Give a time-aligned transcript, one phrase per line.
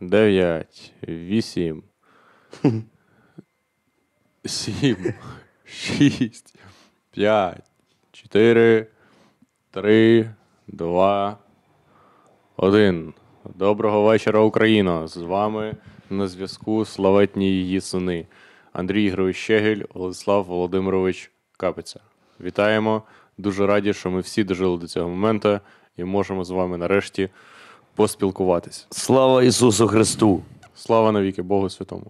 [0.00, 1.82] дев'ять, вісім,
[4.44, 4.96] сім,
[5.64, 6.54] шість,
[7.10, 7.64] п'ять,
[8.12, 8.86] чотири,
[9.70, 10.30] три,
[10.66, 11.38] два,
[12.56, 13.14] один.
[13.54, 15.08] Доброго вечора, Україно!
[15.08, 15.76] З вами
[16.10, 18.26] на зв'язку славетні її сини
[18.72, 22.00] Андрій Ігорович Щегель, Владислав Володимирович Капиця.
[22.40, 23.02] Вітаємо!
[23.38, 25.60] Дуже раді, що ми всі дожили до цього моменту
[25.96, 27.30] і можемо з вами нарешті
[27.96, 28.86] поспілкуватись.
[28.90, 30.42] Слава Ісусу Христу!
[30.74, 32.04] Слава навіки Богу Святому.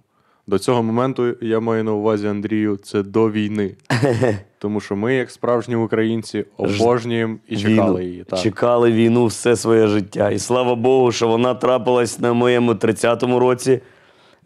[0.47, 3.74] До цього моменту я маю на увазі Андрію, це до війни.
[4.59, 8.01] Тому що ми, як справжні українці, обожнюємо і чекали Війну.
[8.11, 8.25] її.
[8.25, 8.38] Так.
[8.38, 10.30] Чекали війну все своє життя.
[10.30, 13.80] І слава Богу, що вона трапилась на моєму 30-му році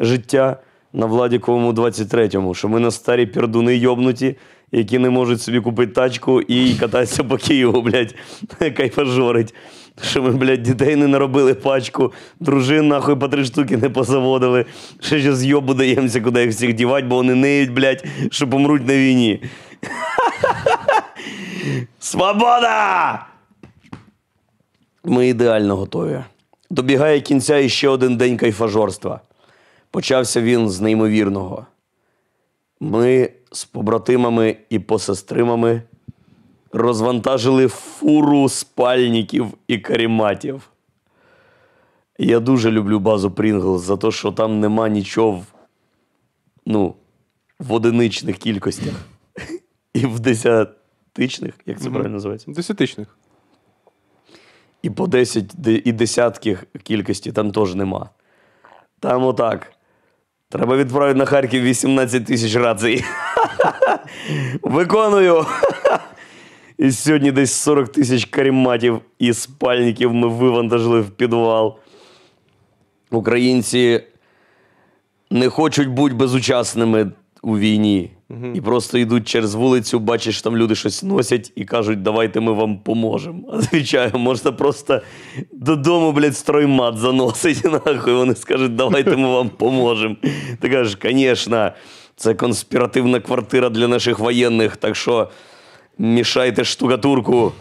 [0.01, 0.57] життя,
[0.93, 4.37] на Владіковому 23-му, що ми на старі пердуни йобнуті,
[4.73, 8.15] які не можуть собі купити тачку і кататися по Києву, блядь,
[8.77, 9.55] кайфажорить.
[10.03, 14.65] Що ми, блядь, дітей не наробили пачку, дружин нахуй по три штуки не позаводили.
[15.01, 18.95] Ще зараз йобу даємося, куди їх всіх дівати, бо вони неють, блядь, що помруть на
[18.95, 19.43] війні.
[22.01, 23.27] Свобода!
[25.05, 26.25] Ми ідеально готові.
[26.71, 29.21] Добігає кінця іще один день кайфажорства.
[29.91, 31.67] Почався він з неймовірного.
[32.81, 35.83] Ми з побратимами і посестримами
[36.73, 40.71] розвантажили фуру спальників і каріматів.
[42.19, 45.45] Я дуже люблю базу Прінглс за те, що там нема нічого в,
[46.67, 46.95] ну,
[47.59, 48.95] в одиничних кількостях
[49.95, 52.51] і в десятичних, як це правильно називається?
[52.51, 53.19] Десятичних.
[54.83, 55.55] І по 10
[55.85, 58.11] і десятків кількості там теж нема.
[59.01, 59.73] Там отак.
[60.49, 63.05] Треба відправити на Харків 18 тисяч рацій.
[64.63, 65.47] Виконую.
[66.81, 71.77] І сьогодні десь 40 тисяч каріматів і спальників ми вивантажили в підвал.
[73.11, 74.01] Українці
[75.31, 77.11] не хочуть бути безучасними
[77.43, 78.11] у війні.
[78.55, 82.79] І просто йдуть через вулицю, бачиш, там люди щось носять і кажуть, давайте ми вам
[82.79, 83.49] поможемо.
[83.53, 85.01] А звичайно, можна просто
[85.53, 87.65] додому, блядь, строймат заносить.
[87.87, 90.17] Нахуй вони скажуть, давайте ми вам поможемо.
[90.61, 91.73] Ти кажеш, звісно,
[92.17, 95.29] це конспіративна квартира для наших воєнних, так що
[96.01, 97.53] мішайте штукатурку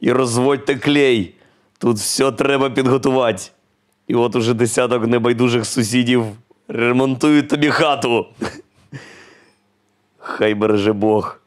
[0.00, 1.34] і розводьте клей.
[1.78, 3.42] Тут все треба підготувати.
[4.06, 6.24] І от уже десяток небайдужих сусідів
[6.68, 8.26] ремонтують тобі хату.
[10.18, 11.40] Хай береже Бог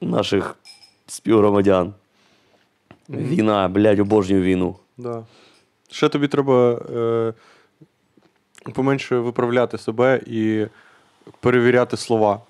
[0.00, 0.56] наших
[1.06, 1.94] співгромадян.
[3.08, 4.76] Війна, блядь, обожнюю війну.
[4.96, 5.24] Да.
[5.90, 7.32] Ще тобі треба е,
[8.72, 10.66] поменше виправляти себе і
[11.40, 12.40] перевіряти слова.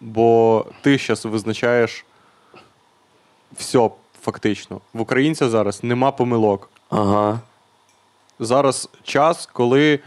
[0.00, 2.04] Бо ти зараз визначаєш
[3.56, 3.90] все
[4.22, 4.80] фактично.
[4.92, 6.70] В українця зараз нема помилок.
[6.90, 7.40] Ага.
[8.38, 10.00] Зараз час, коли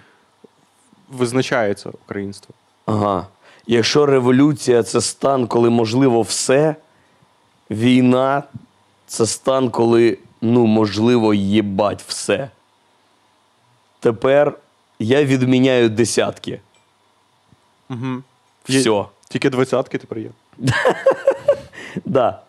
[1.09, 2.55] визначається українство.
[2.85, 3.27] Ага.
[3.67, 6.75] Якщо революція це стан, коли можливо все,
[7.71, 8.43] війна
[9.07, 12.49] це стан, коли ну, можливо їбать все.
[13.99, 14.53] Тепер
[14.99, 16.61] я відміняю десятки.
[17.89, 18.23] Угу.
[18.69, 19.05] Все.
[19.29, 20.29] Тільки двадцятки тепер є.
[22.05, 22.39] Да.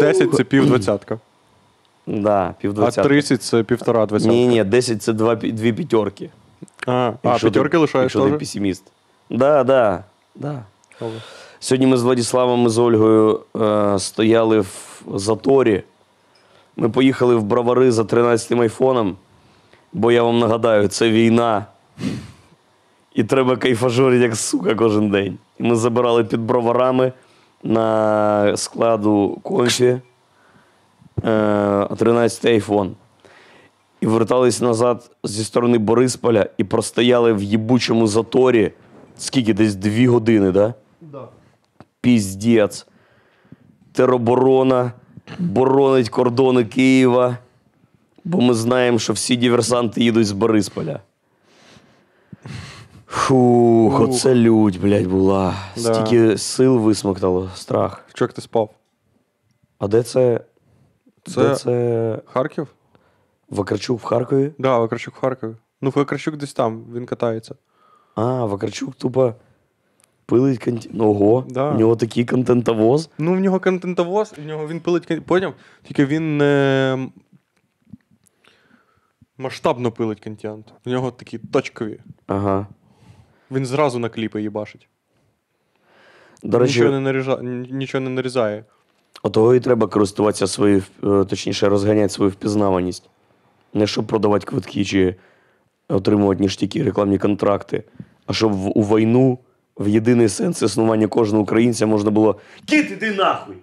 [0.00, 1.18] Десять це пів двадцятка.
[2.06, 3.08] Да, пів А двадцятки.
[3.08, 4.34] 30 це півтора двадцятка.
[4.34, 6.30] Ні, ні, 10 це два, пі- дві п'ятерки.
[6.86, 8.38] А, а Якщо ти- п'ятерки лишаєш Якщо ти теж?
[8.38, 8.84] песиміст.
[9.30, 10.04] Да, да,
[10.34, 10.62] да.
[11.00, 11.18] Добре.
[11.60, 14.68] Сьогодні ми з Владиславом і з Ольгою е, стояли в
[15.14, 15.82] заторі.
[16.76, 19.16] Ми поїхали в бровари за 13-м айфоном,
[19.92, 21.66] бо я вам нагадаю, це війна.
[23.16, 25.38] І треба кайфажорити, як сука, кожен день.
[25.58, 27.12] І ми забирали під броварами
[27.62, 30.00] на складу конфі е,
[31.90, 32.96] 13-й айфон.
[34.00, 38.72] І вертались назад зі сторони Борисполя і простояли в їбучому заторі.
[39.18, 39.54] Скільки?
[39.54, 40.72] Десь дві години, так?
[41.00, 41.28] Да?
[42.00, 42.86] Піздець.
[43.92, 44.92] Тероборона
[45.38, 47.38] боронить кордони Києва.
[48.24, 51.00] Бо ми знаємо, що всі диверсанти їдуть з Борисполя.
[53.16, 55.54] Фух, оце лють, блядь, була.
[55.76, 55.94] Да.
[55.94, 58.04] Стільки сил висмоктало, страх.
[58.14, 58.70] Що як ти спав?
[59.78, 60.40] А де це?
[61.24, 62.68] Це- Де це Харків?
[63.50, 64.52] Вакарчук в Харкові?
[64.58, 65.54] Да, Вакарчук в Харкові.
[65.80, 67.54] Ну, Вакарчук десь там, він катається.
[68.14, 69.34] А, Вакарчук тупо
[70.26, 71.00] пилить контент.
[71.00, 71.70] Ого, Да.
[71.70, 73.10] у нього такий контентовоз.
[73.18, 75.54] Ну, в нього контентовоз, в нього він пилить кон- Поняв?
[75.82, 77.08] Тільки він не
[79.38, 80.66] масштабно пилить контент.
[80.84, 82.00] В нього такі точкові.
[82.26, 82.66] Ага.
[83.50, 84.88] Він зразу на кліпи їбашить.
[86.42, 87.38] До речі, нічого, не наріжа...
[87.70, 88.64] нічого не нарізає.
[89.22, 93.08] Отого і треба користуватися своєю, е, точніше, розганяти свою впізнаваність.
[93.74, 95.14] Не щоб продавати квитки чи
[95.88, 97.84] отримувати ніштяки, рекламні контракти,
[98.26, 99.38] а щоб в, у війну
[99.76, 103.56] в єдиний сенс існування кожного українця можна було Кіт, іди нахуй!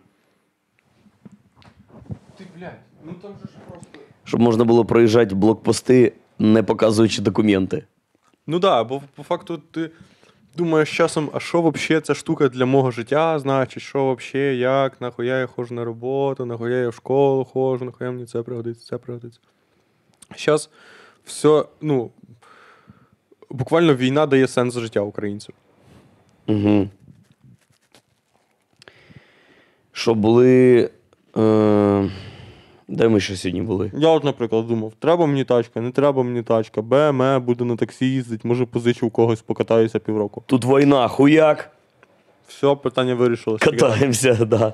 [2.38, 3.88] Ти, блядь, ну там же ж просто.
[4.24, 7.84] Щоб можна було проїжджати блокпости, не показуючи документи.
[8.48, 9.92] Ну да, бо по факту ти
[10.56, 15.40] думаєш часом, а що взагалі ця штука для мого життя значить, що взагалі, як, нахуя
[15.40, 19.40] я ходжу на роботу, нахуя я в школу ходжу, нахуя мені це пригодиться, це пригодиться.
[20.38, 20.70] Зараз
[21.26, 22.12] все, ну,
[23.50, 25.56] буквально війна дає сенс життя українців.
[26.48, 26.90] Угу.
[29.92, 30.90] Що були.
[31.38, 32.10] Е...
[32.94, 33.92] Де ми ще сьогодні були?
[33.98, 38.06] Я от, наприклад, думав, треба мені тачка, не треба мені тачка, БМЕ, буду на таксі
[38.06, 40.44] їздити, може позичу у когось, покатаюся півроку.
[40.46, 41.72] Тут війна, хуяк.
[42.48, 43.62] Все, питання вирішилось.
[43.62, 44.48] Катаємося, так.
[44.48, 44.74] Да.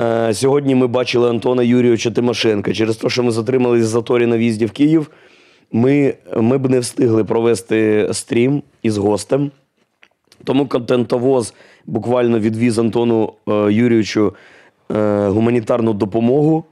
[0.00, 2.72] Е, сьогодні ми бачили Антона Юрійовича Тимошенка.
[2.72, 5.10] Через те, що ми затримались в заторі на в'їзді в Київ,
[5.72, 9.50] ми, ми б не встигли провести стрім із гостем.
[10.44, 11.54] Тому контентовоз
[11.86, 14.34] буквально відвіз Антону е, Юрійовичу
[14.90, 16.64] е, гуманітарну допомогу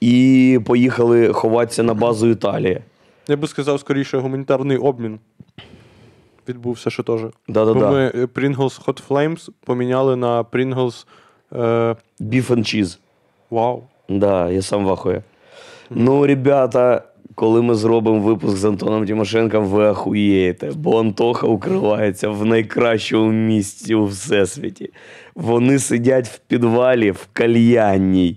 [0.00, 2.80] і поїхали ховатися на базу Італії.
[3.28, 5.18] Я би сказав, скоріше, гуманітарний обмін
[6.50, 7.20] відбувся ще теж.
[7.48, 7.80] Да-да-да.
[7.80, 11.06] Бо ми е, Pringles Hot Flames поміняли на Pringles.
[11.52, 11.56] Е,
[12.20, 12.98] Beef and cheese.
[13.50, 13.82] вау.
[14.08, 15.22] Да, я сам вахує.
[15.90, 17.02] Ну, ребята,
[17.34, 23.94] коли ми зробимо випуск з Антоном Тимошенком, ви ахуєєте, бо Антоха укривається в найкращому місці
[23.94, 24.92] у всесвіті.
[25.34, 28.36] Вони сидять в підвалі в кальянній.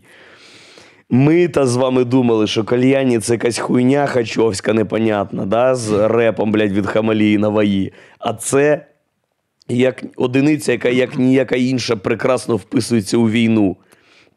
[1.09, 5.75] Ми та з вами думали, що кальяні це якась хуйня хачовська непонятна, да?
[5.75, 7.93] з репом, блядь, від Хамалії на ваї.
[8.19, 8.85] А це
[9.67, 13.77] як одиниця, яка як ніяка інша прекрасно вписується у війну.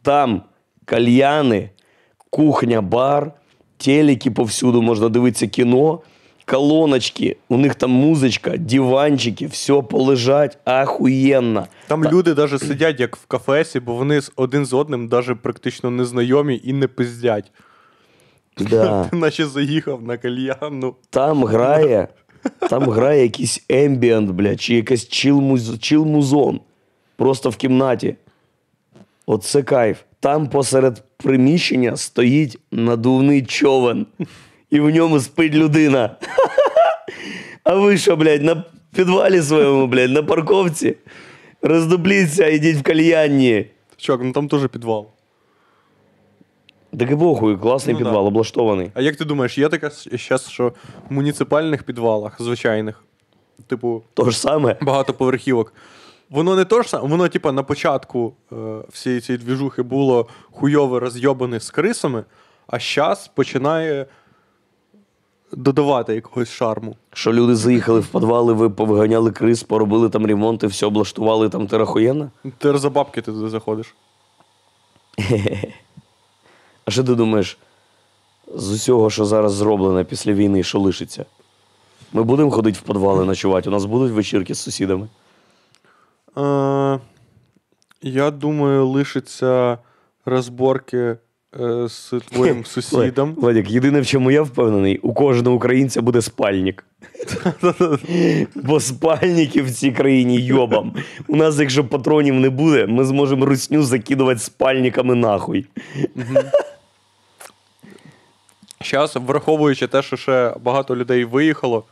[0.03, 0.43] Там
[0.85, 1.71] кальяни,
[2.31, 3.33] кухня, бар,
[3.77, 6.01] телеки повсюду можна дивитися кіно,
[6.47, 11.67] колоночки, у них там музичка, диванчики, все полежать ахуєнно.
[11.87, 16.61] Там люди навіть сидять як в кафесі, бо вони один з одним навіть практично незнайомі
[16.65, 17.53] і не пиздять.
[18.59, 19.05] Да.
[19.11, 20.95] Ти наче заїхав на кальянну.
[21.11, 22.09] Там грає,
[22.71, 26.61] там грає якийсь ембієнт, блядь, чи якийсь чил-муз- чил-музон.
[27.17, 28.17] Просто в кімнаті.
[29.27, 29.99] Оце кайф.
[30.21, 34.07] Там посеред приміщення стоїть надувний човен.
[34.71, 36.17] І в ньому спить людина.
[37.65, 38.65] А ви що, блядь, на
[38.95, 40.97] підвалі своєму, блядь, на парковці?
[41.63, 43.67] Роздупліться, йдіть в кальянні.
[43.97, 45.07] Чувак, ну там теж підвал.
[46.99, 48.05] Так і похуй, класний Ну да.
[48.05, 48.91] підвал, облаштований.
[48.95, 50.73] А як ти думаєш, є така зараз, що
[51.11, 53.05] в муніципальних підвалах, звичайних,
[53.67, 54.77] типу, То ж саме.
[54.81, 55.75] багатоповерхівок.
[56.31, 58.57] Воно не то ж саме, воно, типа, на початку е,
[58.93, 62.25] всієї цієї двіжухи було хуйове розйобане з крисами,
[62.67, 64.07] а зараз починає
[65.53, 66.97] додавати якогось шарму.
[67.13, 72.31] Що люди заїхали в підвали, ви повиганяли крис, поробили там ремонти, все облаштували там терахуєнно?
[72.59, 73.95] Ти за бабки ти туди заходиш.
[76.89, 77.59] А що ти думаєш,
[78.55, 81.25] з усього, що зараз зроблено після війни, що лишиться?
[82.13, 83.69] Ми будемо ходити в підвали ночувати?
[83.69, 85.09] У нас будуть вечірки з сусідами?
[86.39, 87.01] Е,
[88.03, 89.79] я думаю, лишиться
[90.25, 91.17] розборки
[91.61, 93.35] е, з твоїм сусідом.
[93.35, 96.85] Владик, єдине, в чому я впевнений, у кожного українця буде спальник.
[98.55, 100.95] Бо спальники в цій країні йобам.
[101.29, 105.67] У нас, якщо патронів не буде, ми зможемо русню закидувати спальниками нахуй.
[108.85, 111.85] Зараз, враховуючи те, що ще багато людей виїхало.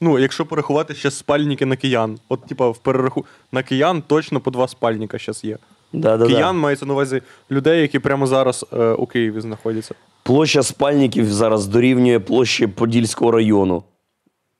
[0.00, 2.18] Ну, якщо порахувати ще спальники на киян.
[2.28, 5.58] От, типа, в перераху на киян точно по два спальника зараз є.
[5.92, 6.52] Да-да-да.
[6.52, 9.94] Мається на увазі людей, які прямо зараз е, у Києві знаходяться.
[10.22, 13.82] Площа спальників зараз дорівнює площі Подільського району.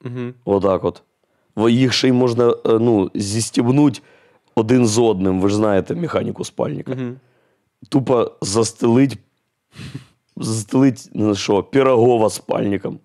[0.04, 0.32] Угу.
[0.44, 1.02] Отак от.
[1.56, 4.02] Во- Їх ще й можна е, ну, зістібнуть
[4.54, 5.40] один з одним.
[5.40, 6.92] Ви ж знаєте механіку спальника.
[6.92, 7.12] Угу.
[7.88, 9.18] Тупо застелить,
[10.36, 12.98] застелить ну, що, пірогова спальником.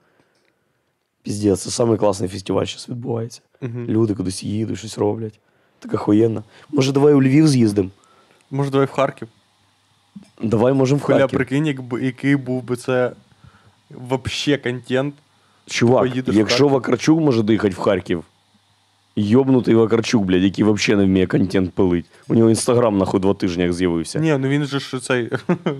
[1.23, 3.41] Піздець, це самий класний фестиваль зараз відбувається.
[3.87, 5.39] Люди кудись їдуть, щось роблять.
[5.79, 6.43] Так охуєнно.
[6.69, 7.89] Може, давай у Львів з'їздимо?
[8.53, 9.27] Може, давай в Харків.
[10.41, 11.37] Давай можемо в Хуля, Харків.
[11.37, 13.11] прикинь, якби, який був би це
[13.89, 15.15] вообще контент.
[15.67, 16.73] Чувак, поїдеш в якщо Харків.
[16.73, 18.23] Вакарчук може доїхати в Харків,
[19.15, 22.05] йобнутий Вакарчук, блядь, який взагалі не вміє контент пилить.
[22.27, 24.19] У нього інстаграм нахуй два тижні як з'явився.
[24.19, 25.31] Ні, ну він же ж цей.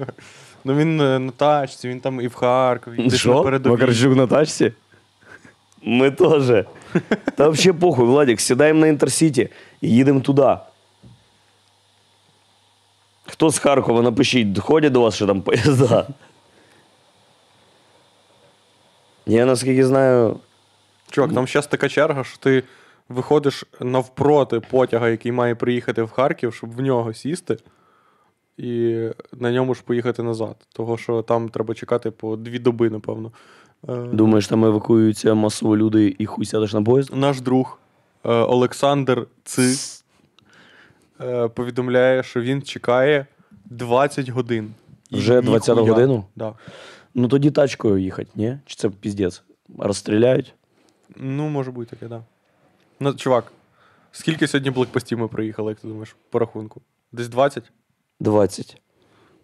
[0.65, 3.42] ну він е, на тачці, він там і в Харкові, і десь на Що?
[3.42, 3.74] передовій.
[3.74, 4.72] Вакарчук на тачці?
[5.84, 6.65] Ми теж.
[7.36, 9.50] Та взагалі похуй, Владик, сідаємо на Інтерсіті
[9.82, 10.56] і їдемо туди.
[13.34, 16.08] Хто з Харкова, напишіть, ходять до вас що там поїзда?
[19.25, 20.40] Я наскільки знаю,
[21.10, 22.63] Чувак, там зараз така черга, що ти
[23.10, 27.58] виходиш навпроти потяга, який має приїхати в Харків, щоб в нього сісти,
[28.58, 28.98] і
[29.34, 30.56] на ньому ж поїхати назад.
[30.74, 33.32] Того, що там треба чекати по дві доби, напевно.
[33.90, 37.16] Е, думаєш, там евакуюються масово люди і хуй сядеш на поїзд?
[37.16, 37.80] Наш друг
[38.24, 39.75] е, Олександр Ци
[41.24, 43.25] е, повідомляє, що він чекає
[43.65, 44.74] 20 годин.
[45.10, 45.94] І Вже 20 ніхуя.
[45.94, 46.25] годину?
[46.36, 46.53] Да.
[47.13, 48.58] Ну тоді тачкою їхати, ні?
[48.65, 49.44] Чи це піздець?
[49.80, 50.53] Розстріляють?
[51.15, 52.10] Ну, може бути таке, так.
[52.10, 52.24] Да.
[53.00, 53.51] Ну, чувак,
[54.12, 56.82] скільки сьогодні блокпостів ми проїхали, як ти думаєш, по рахунку?
[57.12, 57.72] Десь 20?
[58.20, 58.82] 20.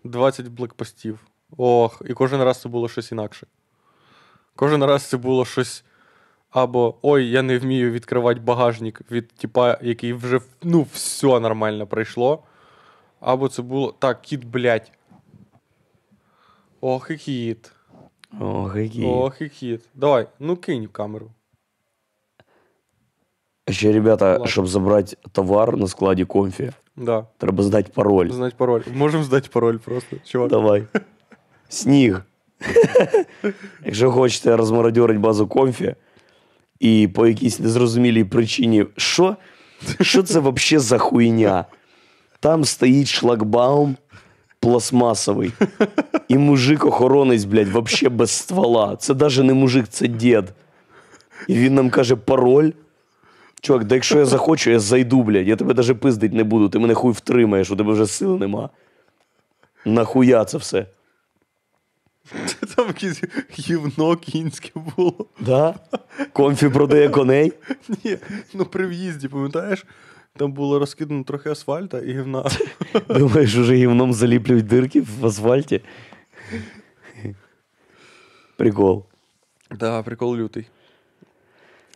[0.03, 1.19] 20 блокпостів.
[1.57, 3.48] Ох, і кожен раз це було щось інакше.
[4.55, 5.83] Кожен раз це було щось.
[6.51, 12.44] Або ой, я не вмію відкривати багажник від типа, який вже ну, все нормально пройшло.
[13.20, 13.96] Або це було.
[14.00, 14.91] Так, кіт, блядь.
[16.82, 17.72] Ох, і кіт.
[18.39, 19.06] Ох, які.
[19.06, 19.82] Ох, і кіт.
[19.96, 21.32] Давай, ну кинь в камеру.
[23.70, 27.25] Ще, ребята, щоб забрати товар на складі конфі, Да.
[27.38, 28.29] треба здати пароль.
[28.29, 28.82] Знать пароль.
[28.94, 30.15] Можемо здати пароль просто.
[30.25, 30.50] Чувак.
[30.50, 30.84] Давай.
[31.70, 32.22] Сніг.
[33.86, 35.96] Якщо хочете розмародьорити базу конфі
[36.79, 39.36] і по якійсь незрозумілій причині, що?
[40.01, 41.65] Що це взагалі за хуйня?
[42.39, 43.95] Там стоїть шлагбаум
[44.59, 45.51] пластмасовий.
[46.27, 48.95] І мужик-охоронець, блядь, взагалі без ствола.
[48.95, 50.45] Це навіть не мужик, це дід.
[51.48, 52.71] І він нам каже пароль.
[53.62, 55.48] Чувак, да якщо я захочу, я зайду, блядь.
[55.48, 58.69] Я тебе навіть пиздить не буду, ти мене хуй втримаєш, у тебе вже сил нема.
[59.86, 60.86] Нахуя це все?
[62.75, 63.24] Там якесь
[63.59, 65.25] гівно кінське було.
[65.39, 65.75] Да?
[66.33, 67.53] Конфі продає коней.
[68.03, 68.17] Ні,
[68.53, 69.86] ну при в'їзді, пам'ятаєш,
[70.38, 72.45] там було розкидано трохи асфальта і гівна.
[73.09, 75.81] Думаєш, уже гівном заліплюють дирки в асфальті.
[78.57, 79.05] Прикол.
[79.79, 80.67] Да, прикол лютий.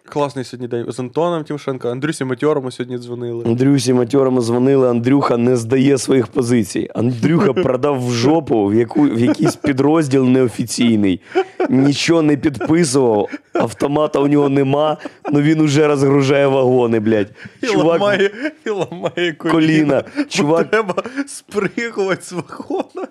[0.09, 0.85] Класний сьогодні день.
[0.91, 3.45] З Антоном Тимошенко, Андрюсі Матьорому сьогодні дзвонили.
[3.45, 6.89] Андрюсі матьорами дзвонили, Андрюха не здає своїх позицій.
[6.95, 11.21] Андрюха продав в жопу в, яку, в якийсь підрозділ неофіційний.
[11.69, 17.31] Нічого не підписував, автомата у нього нема, але він уже розгружає вагони, блядь.
[17.61, 18.31] І ламає,
[18.65, 19.51] і ламає коліна.
[19.53, 20.03] Коліна.
[20.29, 23.07] Чувак- треба спригувати з вагона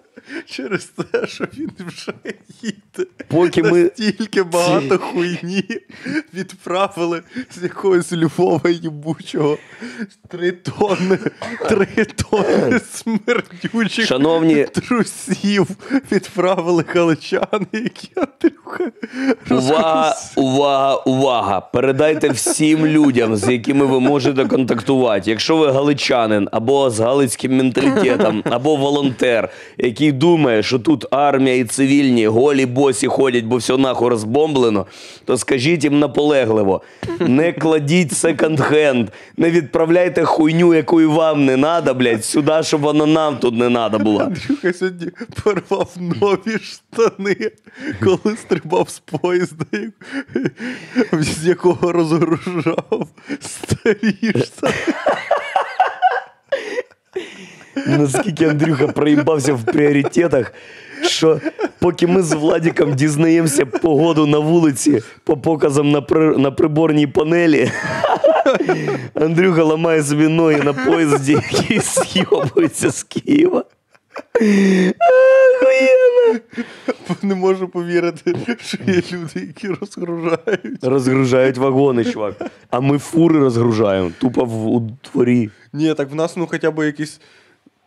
[0.47, 2.13] через те, що він вже
[2.63, 3.11] їде.
[3.29, 5.65] Поки ми- Настільки багато хуйні
[6.35, 7.23] відправили
[7.59, 9.59] з якогось Львова їбучого.
[10.29, 11.19] Три тонни,
[11.69, 15.67] три тонни смердючих Шановні- трусів
[16.13, 18.91] відправили галичани, які Андрюха
[19.51, 21.61] Увага, увага, увага!
[21.61, 25.31] Передайте всім людям, з якими ви можете контактувати.
[25.31, 29.49] Якщо ви галичанин або з галицьким менталітетом, або волонтер,
[29.79, 34.87] який думає, що тут армія і цивільні голі босі ходять, бо все нахуй розбомблено,
[35.25, 36.83] то скажіть їм наполегливо:
[37.21, 43.39] не кладіть секонд-хенд, не відправляйте хуйню, якої вам не треба, блядь, сюди, щоб вона нам
[43.39, 44.25] тут не треба була.
[44.25, 45.09] Андрюха сьогодні
[45.45, 47.51] порвав нові штани,
[48.05, 49.65] коли стрибав з поїзда,
[51.13, 53.09] з якого розгружав
[53.41, 54.75] старі штани.
[57.99, 60.53] Наскільки Андрюха проїбався в пріоритетах,
[61.03, 61.41] що
[61.79, 67.71] поки ми з Владіком дізнаємося погоду на вулиці по показам на, при, на приборній панелі,
[69.15, 73.65] Андрюха ламає собі ноги на поїзді, який з'їбується з Києва.
[75.63, 76.41] Охуєнно.
[77.23, 80.79] Не можу повірити, що є люди, які розгружають.
[80.83, 82.35] Розгружають вагони, чувак.
[82.71, 84.81] А ми фури розгружаємо, тупо в, у
[85.13, 85.51] дворі.
[85.73, 87.21] Ні, так в нас ну хоча б якийсь.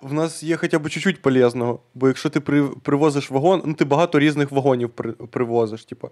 [0.06, 1.80] В нас є хоча б чуть-чуть полезного.
[1.94, 6.10] Бо якщо ти при, привозиш вагон, ну ти багато різних вагонів при, привозиш, типу.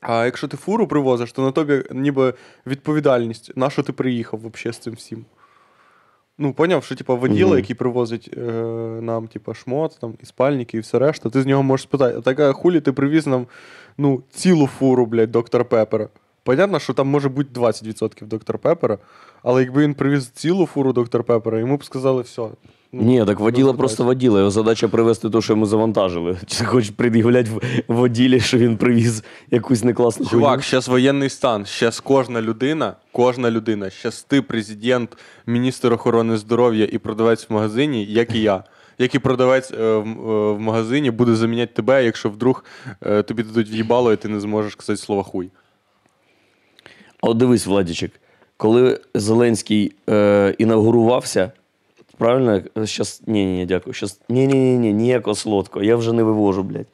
[0.00, 2.34] А якщо ти фуру привозиш, то на тобі ніби
[2.66, 5.24] відповідальність, на що ти приїхав взагалі з цим всім.
[6.38, 7.58] Ну, поняв, що типу, воділа, Мгм.
[7.58, 8.40] який привозить е,
[9.00, 12.20] нам, типу, шмот, там, і спальники, і все решта, ти з нього можеш спитати, а
[12.20, 13.46] така хулі ти привіз нам
[13.98, 16.08] ну, цілу фуру, блядь, доктор Пепера.
[16.46, 18.98] Понятно, що там може бути 20% доктор Пепера,
[19.42, 22.42] але якби він привіз цілу фуру доктор Пепера, йому б сказали все.
[22.92, 24.38] Ну, Ні, так воділа просто воділа.
[24.38, 26.36] Його задача привезти те, що йому завантажили.
[26.46, 31.64] Чи хочеш пред'являти в- воділі, що він привіз якусь некласну Чувак, зараз воєнний стан.
[31.78, 38.04] Зараз кожна людина, кожна людина, зараз ти президент, міністр охорони здоров'я і продавець в магазині,
[38.04, 38.64] як і я.
[38.98, 42.64] Як і продавець е, в, е, в магазині буде заміняти тебе, якщо вдруг
[43.02, 45.50] е, тобі дадуть в'їбало, і ти не зможеш сказати слово хуй.
[47.26, 48.12] От дивись, Владічик,
[48.56, 51.52] коли Зеленський е, інаугурувався,
[52.18, 52.62] правильно?
[52.86, 53.22] Щас...
[53.26, 53.94] Ні, ні, ні, дякую.
[53.94, 54.20] Щас...
[54.28, 55.84] Ні, ні, ні, ні, ніякого солодкого.
[55.84, 56.86] Я вже не вивожу, блядь.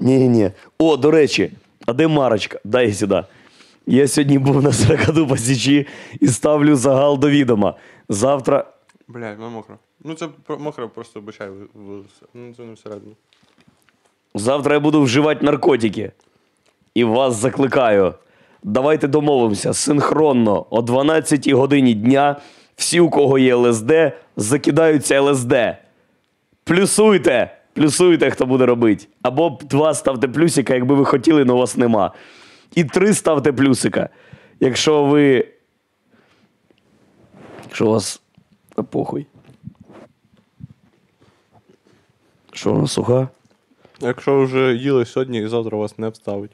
[0.00, 0.50] Ні, ні, ні.
[0.78, 1.52] О, до речі,
[1.86, 2.60] А де Марочка?
[2.64, 3.22] Дай сюди.
[3.86, 5.86] Я сьогодні був на Сракаду по Січі
[6.20, 7.74] і ставлю загал до відома.
[8.08, 8.64] Завтра.
[9.08, 9.76] Блядь, воно мокро.
[10.04, 11.48] Ну це про- мокро, просто обичай.
[12.34, 13.12] Ну це не всередину.
[14.34, 16.12] Завтра я буду вживати наркотики.
[16.94, 18.14] І вас закликаю.
[18.62, 22.36] Давайте домовимося синхронно о 12 годині дня.
[22.76, 23.92] Всі, у кого є ЛСД,
[24.36, 25.54] закидаються ЛСД.
[26.64, 27.56] Плюсуйте!
[27.72, 29.06] Плюсуйте, хто буде робити.
[29.22, 32.12] Або два ставте плюсика, якби ви хотіли, але у вас нема.
[32.74, 34.08] І три ставте плюсика.
[34.60, 35.48] Якщо ви.
[37.64, 38.22] Якщо у вас.
[38.76, 39.26] А похуй.
[42.52, 43.28] Що вона суха?
[44.00, 46.50] Якщо вже їли сьогодні і завтра вас не вставить.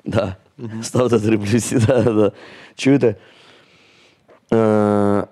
[0.04, 0.36] Да.
[0.82, 1.78] Ставте три плюсі.
[1.86, 2.32] Да, да.
[2.74, 3.14] Чуєте?
[4.52, 4.56] Е,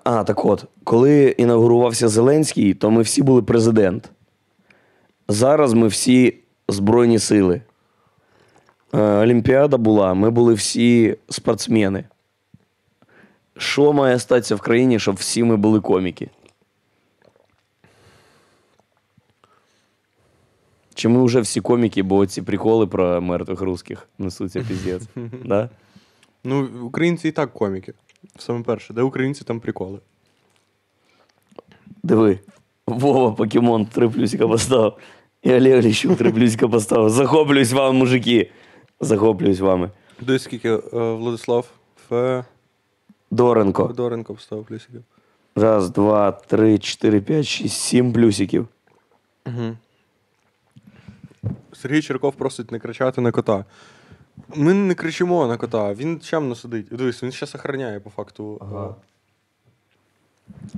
[0.03, 4.11] а, так от, коли інаугурувався Зеленський, то ми всі були президент.
[5.27, 6.37] Зараз ми всі
[6.69, 7.61] Збройні сили.
[8.93, 12.03] Е, Олімпіада була, ми були всі спортсмени.
[13.57, 16.29] Що має статися в країні, щоб всі ми були коміки?
[20.93, 25.03] Чи ми вже всі коміки, бо ці приколи про мертвих русських несуться піздець.
[25.45, 25.69] Да?
[26.43, 27.93] Ну, українці і так коміки.
[28.37, 29.99] Саме перше, де українці там приколи.
[32.03, 32.39] Диви.
[32.87, 34.93] Вова Покемон три плюсика поставив.
[35.43, 37.09] І Олег Ліщук три плюсика поставив.
[37.09, 38.51] Захоплююсь вам, мужики.
[38.99, 39.89] Захоплююсь вами.
[40.21, 41.65] Дивись, скільки е, Владислав
[42.09, 42.45] Фе...
[43.31, 43.87] Доренко.
[43.87, 45.03] Федоренко поставив плюсиків.
[45.55, 48.67] Раз, два, три, чотири, п'ять, шість, сім плюсиків.
[49.45, 49.77] Угу.
[51.73, 53.65] Сергій Черков просить не кричати на кота.
[54.55, 56.87] Ми не кричимо на кота, він чемно сидить.
[56.91, 58.61] Дивись, він зараз охороняє по факту.
[58.61, 58.95] е,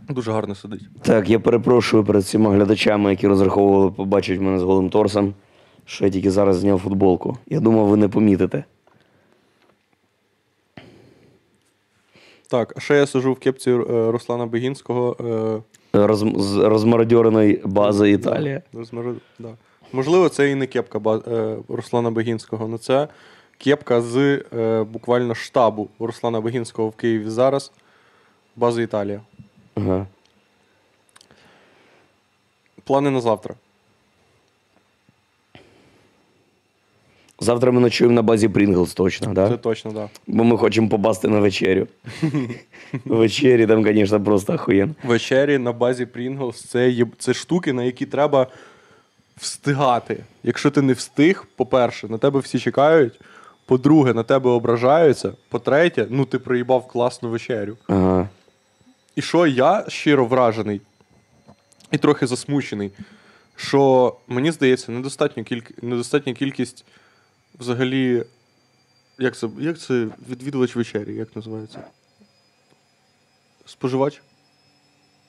[0.10, 0.82] Дуже гарно сидить.
[1.02, 5.34] Так, я перепрошую перед всіма глядачами, які розраховували побачити мене з голим торсом,
[5.86, 7.38] що я тільки зараз зняв футболку.
[7.48, 8.64] Я думав, ви не помітите.
[12.48, 13.76] Так, а ще я сижу в кепці е,
[14.12, 15.18] Руслана Бегінського.
[15.94, 18.62] е, Роз, з розмародьореної бази Італія.
[18.74, 19.50] Розмежу- Да.
[19.94, 23.08] Можливо, це і не кепка е, Руслана Бегінського, але це
[23.58, 27.72] кепка з е, буквально штабу Руслана Бегінського в Києві зараз.
[28.56, 29.22] База Італія.
[29.76, 30.08] Ага.
[32.84, 33.56] Плани на завтра.
[37.44, 39.50] Завтра ми ночуємо на базі Прінглс, точно, да?
[39.50, 40.10] Це точно, так.
[40.28, 40.34] Да.
[40.38, 41.88] Бо ми хочемо попасти на вечерю.
[43.06, 44.96] Вечері там, звісно, просто охуєнно.
[45.04, 48.48] Вечері на базі Pringles це, є, це штуки, на які треба
[49.42, 50.24] встигати.
[50.44, 53.20] Якщо ти не встиг, по-перше, на тебе всі чекають.
[53.66, 55.34] По-друге, на тебе ображаються.
[55.50, 57.78] По-третє, ну ти проїбав класну вечерю.
[57.88, 58.30] Ага.
[59.16, 60.82] І що я щиро вражений
[61.92, 62.92] і трохи засмучений,
[63.56, 65.84] що мені здається, недостатньо кільк...
[65.84, 66.86] недостатня кількість
[67.60, 68.24] взагалі.
[69.20, 71.80] Як це, як це відвідувач вечері, як називається?
[73.66, 74.22] Споживач?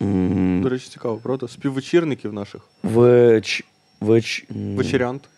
[0.02, 1.48] М, До речі, цікаво, правда?
[1.48, 2.62] Співвечірників наших.
[2.82, 3.64] Веч...
[4.02, 4.44] Веч...
[4.50, 5.28] Вечерянт.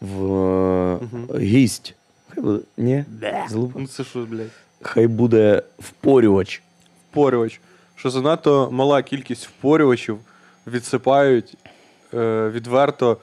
[0.00, 0.98] В...
[1.38, 1.94] Гість.
[2.28, 2.60] Хай буде...
[2.76, 3.04] Ні?
[3.50, 4.50] Ну це що, блядь?
[4.82, 6.62] Хай буде впорювач.
[7.10, 7.60] Впорювач.
[7.94, 10.18] Що занадто мала кількість впорювачів
[10.66, 11.56] відсипають
[12.14, 13.16] е, відверто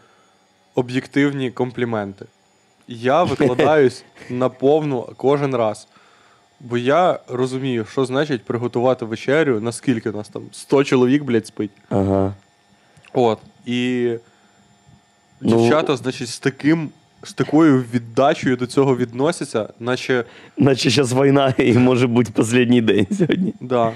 [0.75, 2.25] об'єктивні компліменти.
[2.87, 5.87] Я викладаюсь на повну кожен раз.
[6.59, 11.71] Бо я розумію, що значить приготувати вечерю, наскільки нас там 100 чоловік, блядь, спить.
[11.89, 12.33] Ага.
[13.13, 13.39] От.
[13.65, 14.11] І
[15.41, 16.89] Ну- дівчата, значить, з таким.
[17.23, 20.23] З такою віддачею до цього відносяться, наче
[20.57, 23.53] Наче зараз війна і може бути останній день сьогодні.
[23.61, 23.91] да,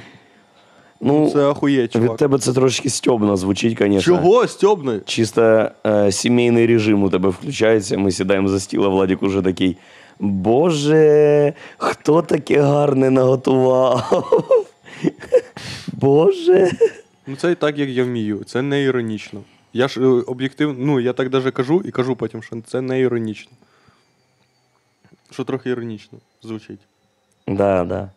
[1.01, 4.01] Ну, це охуєть, від тебе це трошки стьобно звучить, звісно.
[4.01, 4.99] Чого, Стьобни?
[5.05, 7.97] Чисто е, сімейний режим у тебе включається.
[7.97, 9.77] Ми сідаємо за стіл, а Владик уже такий.
[10.19, 14.23] Боже, хто таке гарне наготував?
[15.93, 16.71] Боже.
[17.27, 18.43] Ну це і так, як я вмію.
[18.45, 19.39] Це не іронічно.
[19.73, 22.99] Я ж е, об'єктивно, ну я так даже кажу і кажу потім, що це не
[22.99, 23.51] іронічно.
[25.31, 26.79] Що трохи іронічно звучить.
[27.47, 28.09] Да, да.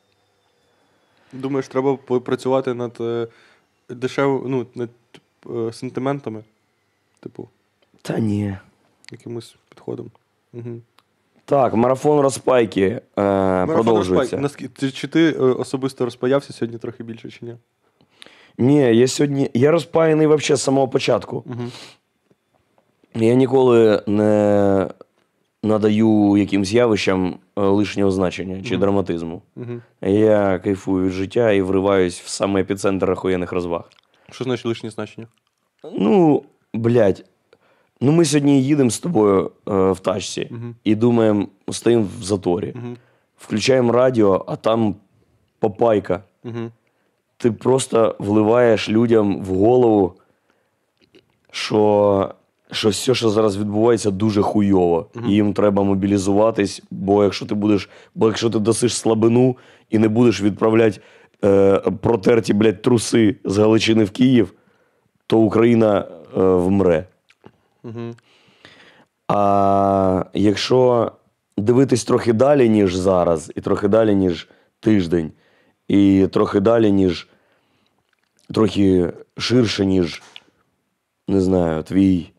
[1.33, 3.29] Думаєш, треба попрацювати над е,
[3.89, 4.91] дешев, ну, над
[5.51, 6.45] е, сентиментами,
[7.21, 7.49] типу,
[8.03, 8.57] Та ні.
[9.11, 10.11] якимось підходом.
[10.53, 10.81] Угу.
[11.45, 14.39] Так, марафон розпайки е, продовжується.
[14.39, 17.57] Наскільки чи ти особисто розпаявся сьогодні трохи більше, чи ні?
[18.59, 19.51] Ні, я сьогодні.
[19.55, 21.45] Я розпаяний взагалі з самого початку.
[21.47, 21.63] Угу.
[23.15, 24.89] Я ніколи не
[25.63, 29.43] надаю якимсь явищам е, лишнього значення чи драматизму.
[29.57, 29.81] Угу.
[30.03, 33.91] Я кайфую від життя і вриваюсь в саме епіцентр охуєнних розваг.
[34.31, 35.27] Що значить лишнє значення?
[35.99, 36.43] Ну,
[36.75, 37.25] блядь,
[38.01, 40.75] Ну, ми сьогодні їдемо з тобою е, в тачці Мгм.
[40.85, 42.73] і думаємо, стоїмо в заторі.
[42.77, 42.97] Угу.
[43.39, 44.95] Включаємо радіо, а там
[45.59, 46.23] попайка.
[46.45, 46.71] Угу.
[47.45, 50.13] Ти просто вливаєш людям в голову,
[51.51, 52.35] що,
[52.71, 55.07] що все, що зараз відбувається, дуже хуйово.
[55.29, 59.57] І їм треба мобілізуватись, бо якщо ти будеш, бо якщо ти дасиш слабину
[59.91, 61.01] і не будеш відправляти
[61.45, 64.55] е, протерті, блядь, труси з Галичини в Київ,
[65.27, 65.99] то Україна
[66.37, 67.07] е, вмре.
[67.83, 68.15] Угу.
[69.29, 71.13] А якщо
[71.59, 74.49] дивитись трохи далі, ніж зараз, і трохи далі, ніж
[74.81, 75.33] тиждень,
[75.89, 77.29] і трохи далі, ніж
[78.53, 80.23] трохи ширше, ніж,
[81.29, 82.31] не знаю, твій,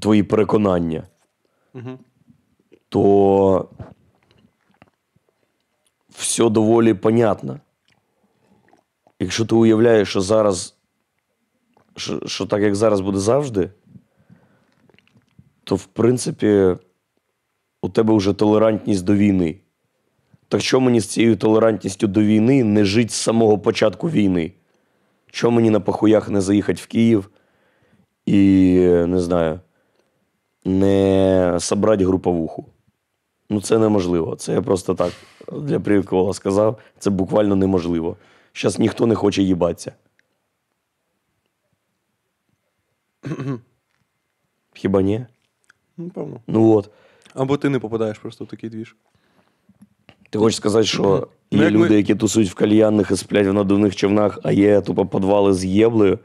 [0.00, 1.06] твої переконання,
[1.74, 1.98] Угу.
[2.88, 3.68] то
[6.08, 7.60] все доволі понятно.
[9.20, 10.76] Якщо ти уявляєш, що зараз,
[11.96, 13.70] що, що так як зараз буде завжди,
[15.64, 16.76] то в принципі
[17.82, 19.60] у тебе вже толерантність до війни.
[20.48, 24.52] Так що мені з цією толерантністю до війни не жити з самого початку війни?
[25.30, 27.30] Чому мені на похуях не заїхати в Київ
[28.26, 28.74] і,
[29.06, 29.60] не знаю,
[30.64, 32.66] не собрати груповуху?
[33.50, 34.36] Ну, це неможливо.
[34.36, 35.12] Це я просто так
[35.52, 36.78] для прикола сказав.
[36.98, 38.16] Це буквально неможливо.
[38.54, 39.92] Зараз ніхто не хоче їбатися.
[44.74, 45.26] Хіба ні?
[45.96, 46.40] Ну, певно.
[46.46, 46.90] Ну от.
[47.34, 48.96] Або ти не попадаєш просто в такий двіж.
[50.36, 53.52] Ти хочеш сказати, що Ну, є ми- люди, які тусують в кальянних і сплять в
[53.52, 56.18] надувних човнах, а є тупо підвали з єблею,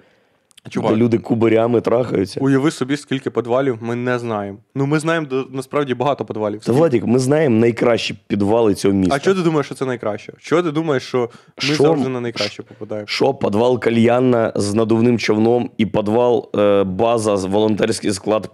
[0.70, 0.92] Чувак.
[0.94, 2.40] де люди кубарями трахаються.
[2.40, 4.58] Уяви собі, скільки підвалів ми не знаємо.
[4.76, 6.60] Ну, ми знаємо насправді багато підвалів.
[6.64, 9.16] Та Владик, ми знаємо найкращі підвали цього міста.
[9.16, 10.34] А чого ти думаєш, що це найкраще?
[10.40, 11.84] Чого ти думаєш, що ми Що?
[11.84, 13.08] завжди на найкраще попадаємо?
[13.08, 18.50] Що, підвал кальянна з надувним човном і підвал е, база з волонтерський склад?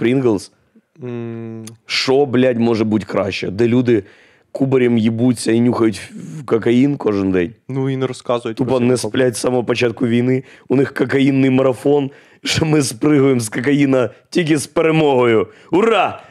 [1.03, 3.49] М, Що, блядь, може бути краще?
[3.51, 4.03] Де люди
[4.51, 6.11] кубарем їбуться і нюхають
[6.45, 7.53] кокаїн кожен день?
[7.69, 8.57] Ну і не розказують.
[8.57, 10.43] Тупо не сплять з самого початку війни.
[10.67, 12.11] У них кокаїнний марафон,
[12.43, 15.47] що ми спригуємо з кокаїна тільки з перемогою.
[15.71, 16.23] Ура!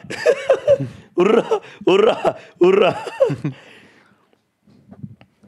[1.15, 1.43] Ура!
[1.85, 2.35] Ура!
[2.59, 3.05] Ура!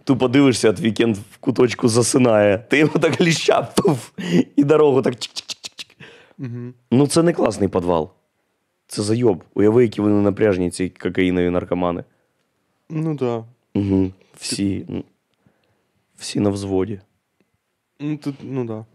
[0.04, 2.58] Тупо дивишся, от вікенд в куточку засинає.
[2.58, 3.68] Ти його так ліща,
[4.56, 5.14] і дорогу так.
[6.92, 8.12] Ну, це не класний підвал.
[8.88, 9.44] Це зайоб.
[9.54, 12.04] Уяви, які вони напряжні, ці кокаїнові наркомани.
[12.90, 13.44] Ну так.
[13.76, 14.12] Угу.
[14.38, 15.04] Всі, м,
[16.16, 17.00] всі на взводі.
[18.00, 18.86] Ну, тут, ну да.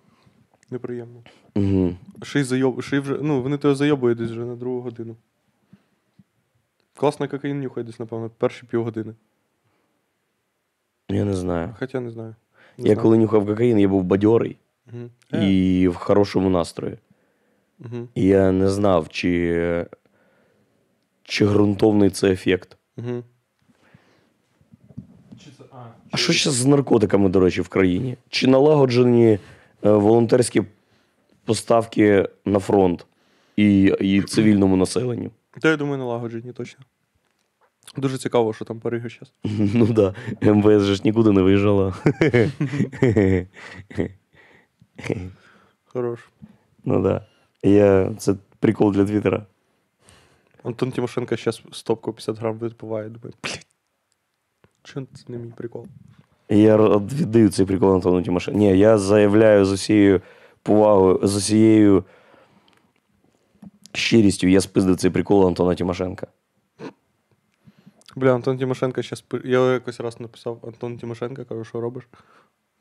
[0.70, 1.22] Неприємно.
[1.54, 1.96] Угу.
[2.22, 2.82] Ще й зайоб...
[2.82, 3.18] ще й вже...
[3.22, 5.16] Ну, вони тебе зайобують десь вже на другу годину.
[6.96, 9.14] Класно кокаїн нюхає десь, напевно, перші півгодини.
[11.08, 11.74] Я не знаю.
[11.78, 12.34] Хоча не знаю.
[12.78, 13.02] Не Я знаю.
[13.02, 14.56] коли нюхав кокаїн, я був бадьорий.
[15.32, 16.98] Е, і в хорошому настрої.
[17.78, 19.86] мгм, І я не знав, чи,
[21.22, 22.76] чи ґрунтовний це ефект.
[22.96, 23.24] мгм.
[26.14, 28.16] А що ще з наркотиками, до речі, в країні?
[28.28, 29.38] Чи налагоджені
[29.84, 30.62] е, волонтерські
[31.44, 33.06] поставки на фронт
[33.56, 35.30] і, і цивільному населенню?
[35.60, 36.84] Та я думаю, налагоджені точно.
[37.96, 39.32] Дуже цікаво, що там по Ригу зараз.
[39.74, 40.54] Ну так, да.
[40.54, 41.94] МВС же ж нікуди не виїжджала.
[45.84, 46.20] Хорош.
[46.84, 47.02] ну так.
[47.02, 47.26] Да.
[47.68, 48.14] Я...
[48.18, 49.46] Це прикол для Твіттера.
[50.62, 53.08] Антон Тимошенко зараз стопку 50 грам випиває.
[53.08, 53.66] Думаю, блядь.
[54.84, 55.86] Чого це не мій прикол?
[56.48, 58.58] Я віддаю цей прикол Антону Тимошенко.
[58.58, 60.20] Ні, я заявляю з усією
[60.62, 62.04] повагою, з усією
[63.92, 66.26] щирістю, я спиздив цей прикол Антона Тимошенка.
[68.16, 69.24] Бля, Антон Тимошенко зараз.
[69.44, 72.08] Я якось раз написав Антон Тимошенко, кажу, що робиш?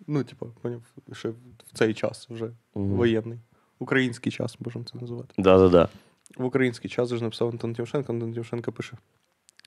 [0.08, 0.82] Ну, типа, поняв,
[1.14, 1.36] ще в
[1.74, 2.88] цей час вже Мгм.
[2.96, 3.40] воєнний.
[3.80, 5.34] Український час, можемо це називати.
[5.38, 5.88] Да-да-да.
[6.38, 8.98] В український час вже написав Антон Тимошенко, Антон Тимошенко пише.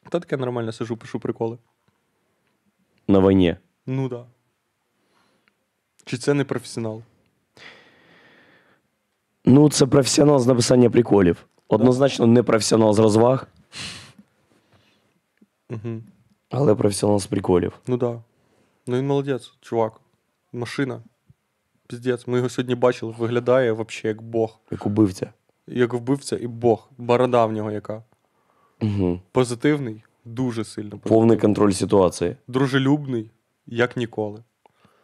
[0.09, 1.59] Та таке нормально сижу, пишу приколи.
[3.09, 3.57] На війні.
[3.87, 4.25] Ну да.
[6.05, 7.03] Чи це не професіонал?
[9.45, 11.47] Ну, це професіонал з написання приколів.
[11.69, 13.47] Однозначно не професіонал з розваг,
[15.71, 16.03] Угу.
[16.51, 17.73] але професіонал з приколів.
[17.87, 18.23] Ну да.
[18.87, 20.01] Ну він молодець, чувак.
[20.53, 21.03] Машина.
[21.87, 22.27] Піздець.
[22.27, 24.59] Ми його сьогодні бачили, виглядає взагалі як Бог.
[24.71, 25.33] Як убивця.
[25.67, 26.89] Як вбивця і Бог.
[26.99, 28.03] Борода в нього яка.
[28.83, 29.21] Угу.
[29.33, 30.99] Позитивний, дуже сильно.
[30.99, 32.37] Повний контроль ситуації.
[32.49, 33.31] Дружелюбний,
[33.67, 34.43] як ніколи.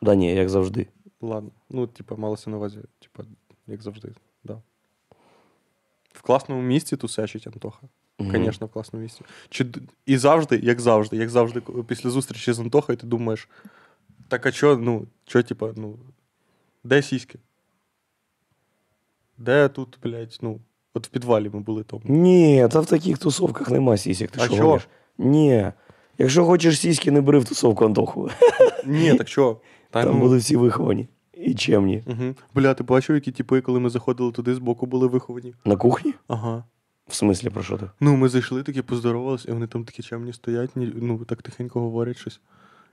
[0.03, 0.87] Да ні, як завжди.
[1.21, 1.51] Ладно.
[1.71, 3.29] Ну, типа, малося на увазі, типа,
[3.67, 4.13] як завжди,
[4.45, 4.63] да.
[6.13, 7.87] В класному місці тусечить Антоха.
[8.21, 9.23] Звісно, в класному місці.
[9.49, 9.67] Чи,
[10.07, 13.49] і завжди, як завжди, як завжди, після зустрічі з Антохою ти думаєш,
[14.29, 15.99] так а чо, ну, чо, типа, ну,
[16.85, 17.39] де сіськи?
[19.39, 20.61] Де тут, блядь, ну,
[20.95, 22.03] от в підвалі ми були тому.
[22.05, 24.31] Ні, та в таких тусовках нема сісік.
[24.31, 24.57] Ти А що?
[24.57, 24.81] чо?
[25.23, 25.73] Ні.
[26.19, 28.31] Якщо хочеш сіськи, не бери в тусовку Антоху.
[28.87, 29.61] Ні, так що?
[29.91, 31.09] Та, Там ну, були всі виховані.
[31.33, 32.03] І чемні.
[32.07, 32.35] Угу.
[32.55, 35.55] Бля, ти бачив, які тіпи, коли ми заходили туди, збоку були виховані?
[35.65, 36.15] На кухні?
[36.29, 36.65] Ага.
[37.09, 37.91] В смислі про що ти?
[38.01, 42.17] Ну, ми зайшли, такі поздоровалися, і вони там такі чемні стоять, ну, так тихенько говорять
[42.17, 42.41] щось.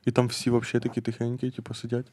[0.06, 2.06] І там всі взагалі такі тихенькі, типу, сидять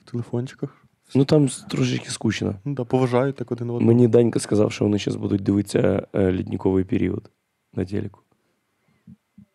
[0.00, 0.86] в телефончиках.
[1.14, 2.54] Ну там трошечки скучно.
[2.64, 3.86] Ну да, поважають так один одного.
[3.86, 7.30] Мені Данька сказав, що вони зараз будуть дивитися е, лідніковий період
[7.74, 8.20] на телеку.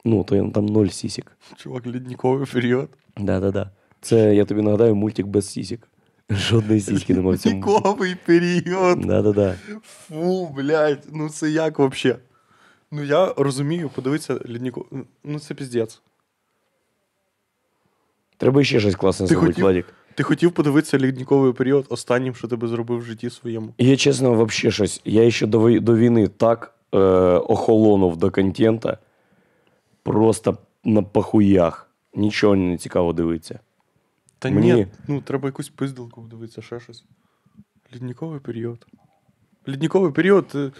[0.06, 1.32] Ну, то там ноль сісік.
[1.56, 2.89] Чувак, лідніковий період.
[3.18, 3.70] Да-да-да.
[4.02, 5.88] Це, я тобі нагадаю, мультик без сісік.
[6.30, 7.56] Жодної сіськи немає в цьому.
[7.56, 9.00] Лідніковий період.
[9.02, 9.56] Да-да-да.
[9.84, 12.15] Фу, блядь, ну це як вообще?
[12.91, 14.86] Ну я розумію, подивитися лідніку.
[15.24, 16.02] Ну це піздець.
[18.38, 19.63] Треба ще щось класне зробити, хотів?
[19.63, 19.86] Владик.
[20.15, 23.74] Ти хотів подивитися лідніковий період останнім, що тебе зробив в житті своєму.
[23.78, 25.02] Я чесно, вообще щось.
[25.06, 26.98] Я ще до, до війни так е,
[27.38, 28.98] охолонув до контента.
[30.06, 31.89] Просто на похуях.
[32.15, 33.60] Нічого не цікаво дивитися.
[34.39, 37.04] Та Мені- ні, ну треба якусь пиздилку подивитися, ще щось.
[37.96, 38.88] Лідніковий період.
[39.68, 40.72] Лідніковий період, ти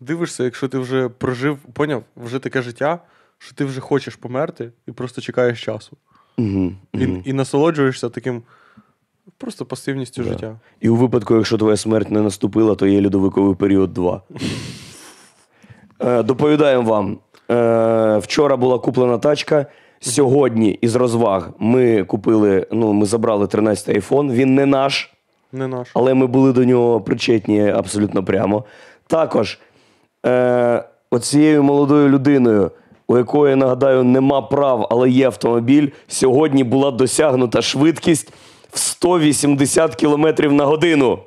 [0.00, 3.00] дивишся, якщо ти вже прожив, поняв, вже таке життя,
[3.38, 5.96] що ти вже хочеш померти і просто чекаєш часу.
[6.38, 8.42] Угу, І, і насолоджуєшся таким
[9.38, 10.28] просто пасивністю Да.
[10.30, 10.60] життя.
[10.80, 14.22] І у випадку, якщо твоя смерть не наступила, то є льодовиковий період 2.
[16.02, 17.18] Е, доповідаємо вам.
[17.50, 19.66] Е, вчора була куплена тачка.
[20.00, 24.32] Сьогодні із розваг ми купили, ну, ми забрали 13 айфон.
[24.32, 25.10] Він не наш,
[25.52, 25.88] Не наш.
[25.94, 28.64] але ми були до нього причетні абсолютно прямо.
[29.06, 29.58] Також
[30.26, 32.70] е, оцією молодою людиною,
[33.08, 38.32] у якої, нагадаю, нема прав, але є автомобіль, сьогодні була досягнута швидкість
[38.72, 41.18] в 180 км на годину.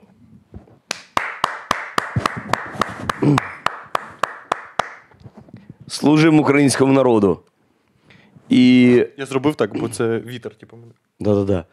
[6.04, 7.40] Служимо українському народу.
[8.50, 10.92] І Я зробив так, бо це вітер, типу, мене.
[11.20, 11.66] да-да-да.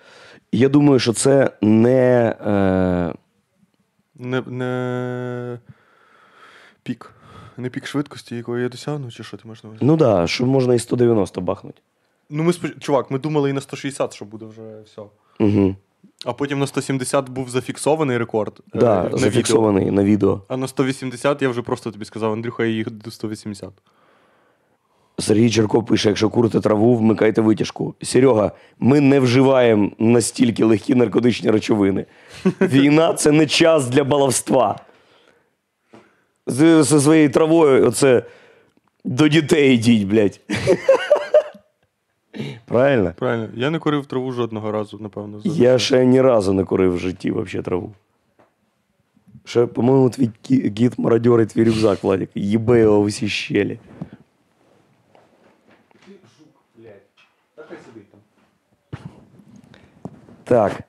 [0.53, 2.37] Я думаю, що це не.
[2.47, 3.15] Е,
[4.15, 5.59] Не, не
[6.83, 7.13] пік.
[7.57, 9.85] Не пік швидкості, якої я досягну, чи що ти маєш на увазі?
[9.85, 11.81] Ну так, да, що можна і 190 бахнути.
[12.31, 12.73] Ну, ми споч...
[12.81, 15.03] чувак, ми думали і на 160, що буде вже все.
[15.41, 15.77] Угу.
[16.25, 18.61] А потім на 170 був зафіксований рекорд.
[18.75, 19.19] е, Да, на відео.
[19.19, 20.43] зафіксований на відео.
[20.49, 23.71] А на 180 я вже просто тобі сказав, Андрюха, я їх до 180.
[25.21, 27.95] Сергій Черко пише: якщо курите траву, вмикайте витяжку.
[28.03, 32.07] Серега, ми не вживаємо настільки легкі наркотичні речовини.
[32.61, 34.79] Війна це не час для баловства.
[36.47, 38.23] З, зі своєю травою, оце
[39.05, 40.41] до дітей йдіть, блядь.
[42.67, 43.13] Правильно?
[43.19, 45.41] Правильно, я не курив траву жодного разу, напевно.
[45.41, 47.93] за Я ще ні разу не курив в житті вообще траву.
[49.45, 52.31] Ще, по-моєму, твій кі- гід мародьорить твій рюкзак, Владик.
[52.35, 53.79] Їбе його в усі щелі.
[60.51, 60.83] Так.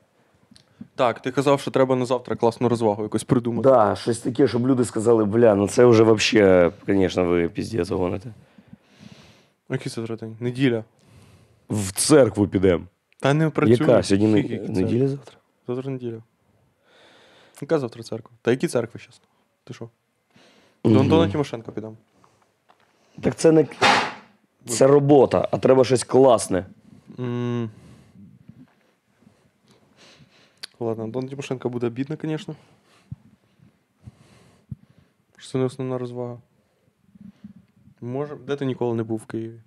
[0.95, 3.69] Так, ти казав, що треба на завтра класну розвагу якось придумати.
[3.69, 8.33] Да, щось таке, щоб люди сказали, бля, ну це вже вообще, звісно, ви піздець гоните.
[9.69, 10.37] Який це день?
[10.39, 10.83] Неділя.
[11.69, 12.83] В церкву підемо.
[13.19, 13.77] Та не працює.
[13.79, 14.03] Яка?
[14.03, 14.59] Сьогодні не...
[14.81, 15.37] Неділя завтра?
[15.67, 16.23] Завтра неділя.
[17.61, 18.31] Яка завтра церква?
[18.41, 19.25] Та які церкви, чесно?
[19.63, 19.89] Ти що?
[20.85, 21.95] До Антона Тимошенка підемо.
[23.21, 23.65] Так це не.
[24.67, 26.65] Це робота, а треба щось класне.
[27.19, 27.69] М.
[30.81, 32.55] Ладно, Антон Тимошенко буде бідно, звісно.
[35.37, 36.37] Що це не основна розвага.
[38.01, 39.59] Може, де ти ніколи не був в Києві?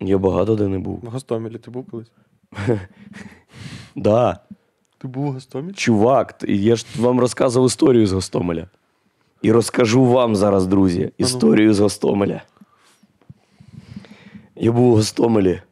[0.00, 1.00] Я багато де не був.
[1.02, 2.10] В Гостомелі ти був колись?
[3.96, 4.40] Да.
[4.98, 5.72] Ти був у Гостомелі?
[5.74, 8.66] Чувак, т- я ж вам розказував історію з Гостомеля.
[9.42, 12.42] І розкажу вам зараз, друзі, історію з Гостомеля.
[14.56, 15.62] Я був у Гостомелі.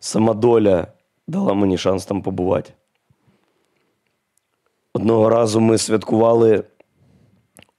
[0.00, 0.86] Сама доля
[1.30, 2.72] дала мені шанс там побувати.
[4.94, 6.64] Одного разу ми святкували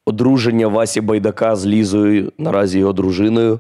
[0.06, 3.60] одруження Васі Байдака з Лізою, наразі його дружиною,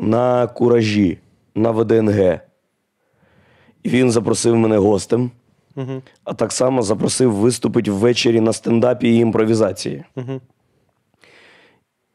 [0.00, 1.18] на куражі,
[1.54, 2.40] на ВДНГ.
[3.82, 5.30] І він запросив мене гостем
[5.76, 6.02] Угу.
[6.24, 10.04] а так само запросив виступити ввечері на стендапі і імпровізації.
[10.16, 10.40] Угу.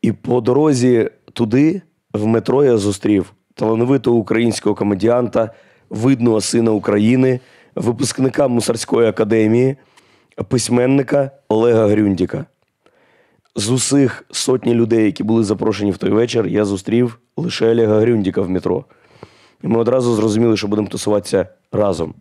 [0.01, 1.81] І по дорозі туди,
[2.13, 5.53] в метро, я зустрів талановитого українського комедіанта,
[5.89, 7.39] видного сина України,
[7.75, 9.75] випускника мусорської академії,
[10.47, 12.45] письменника Олега Грюндіка.
[13.55, 18.41] З усіх сотні людей, які були запрошені в той вечір, я зустрів лише Олега Грюндіка
[18.41, 18.85] в метро.
[19.63, 22.13] І ми одразу зрозуміли, що будемо тусуватися разом.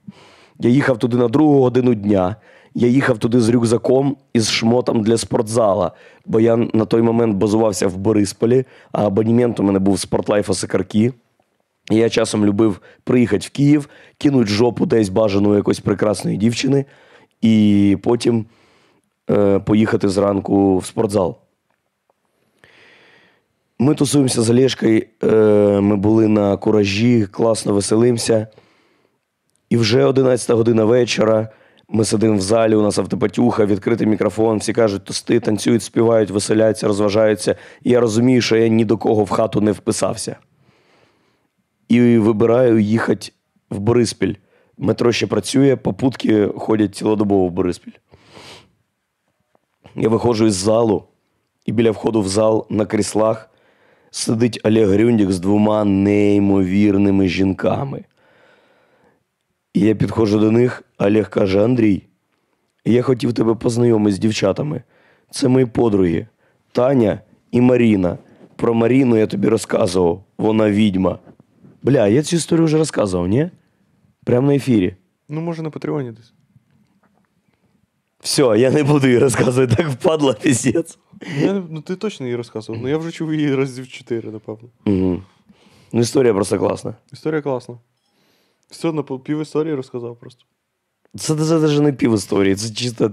[0.58, 2.36] Я їхав туди на другу годину дня,
[2.74, 5.92] Я їхав туди з рюкзаком і з шмотом для спортзала,
[6.26, 11.12] бо я на той момент базувався в Борисполі, а абонемент у мене був спортлайф Осикарки.
[11.90, 16.84] Я часом любив приїхати в Київ, кинуть жопу десь бажаної якоїсь прекрасної дівчини,
[17.40, 18.46] і потім
[19.30, 21.36] е, поїхати зранку в спортзал.
[23.78, 25.26] Ми тусуємося з Олешкою, е,
[25.80, 28.46] ми були на куражі, класно веселимося.
[29.70, 31.48] І вже 11 година вечора.
[31.90, 36.86] Ми сидимо в залі, у нас автопатюха, відкритий мікрофон, всі кажуть, тости, танцюють, співають, веселяються,
[36.86, 37.56] розважаються.
[37.82, 40.36] І я розумію, що я ні до кого в хату не вписався.
[41.88, 43.32] І вибираю їхати
[43.70, 44.34] в Бориспіль.
[44.78, 47.92] Метро ще працює, попутки ходять цілодобово в Бориспіль.
[49.96, 51.04] Я виходжу із залу,
[51.66, 53.50] і біля входу в зал на кріслах
[54.10, 58.04] сидить Олег Грюндік з двома неймовірними жінками.
[59.74, 62.02] І я підходжу до них, Олег каже: Андрій,
[62.84, 64.82] я хотів тебе познайомити з дівчатами.
[65.30, 66.26] Це мої подруги
[66.72, 67.20] Таня
[67.50, 68.18] і Маріна.
[68.56, 71.18] Про Маріну я тобі розказував, вона відьма.
[71.82, 73.50] Бля, я цю історію вже розказував, ні?
[74.24, 74.96] Прямо на ефірі.
[75.28, 76.32] Ну, може, на Патреоні десь.
[78.20, 80.98] Все, я не буду її розказувати, так впадла пісець.
[81.40, 82.82] Я, не- ну, ти точно її розказував.
[82.82, 84.68] Ну я вже чув її разів чотири, напевно.
[84.86, 85.22] Угу.
[85.92, 86.94] Ну, історія просто класна.
[87.12, 87.78] Історія класна.
[88.70, 90.44] Все на пів історії розказав просто.
[91.16, 93.12] Це, це навіть не пів історії, це чисто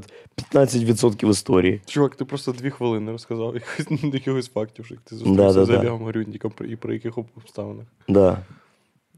[0.53, 1.81] 15% історії.
[1.85, 5.79] Чувак, ти просто дві хвилини розказав якихось, якихось фактів, що ти зустрівся да, з да.
[5.79, 7.85] Олегом Горюндіком і про яких обставинах.
[8.07, 8.37] Да.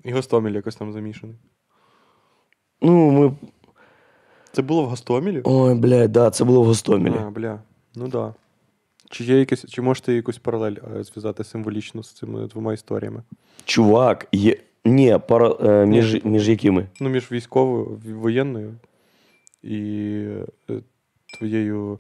[0.04, 1.36] І Гостомель якось там замішаний.
[2.82, 3.32] Ну, ми.
[4.52, 5.42] Це було в Гостомелі?
[5.44, 7.16] Ой, блядь, да, це було в Гостомелі.
[7.28, 7.60] А, бля.
[7.96, 8.34] Ну да.
[9.10, 13.24] Чи є якесь, чи можете якусь паралель е, зв'язати символічно з цими двома історіями?
[13.66, 14.58] Чувак, є.
[14.88, 15.56] Ні, пара...
[15.64, 16.88] е, між, між якими?
[17.00, 18.74] Ну, між військовою, воєнною
[19.64, 19.80] і
[20.70, 20.82] е,
[21.38, 22.00] твоєю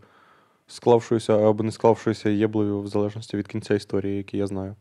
[0.68, 4.76] склавшоюся або не склавшоюся єблою, в залежності від кінця історії, який я знаю.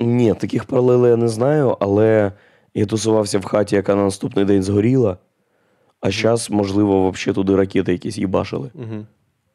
[0.00, 2.32] Ні, таких паралелей я не знаю, але
[2.74, 5.18] я тусувався в хаті, яка на наступний день згоріла.
[6.00, 8.70] А зараз, можливо, взагалі туди ракети якісь їбашили.
[8.74, 9.06] Угу.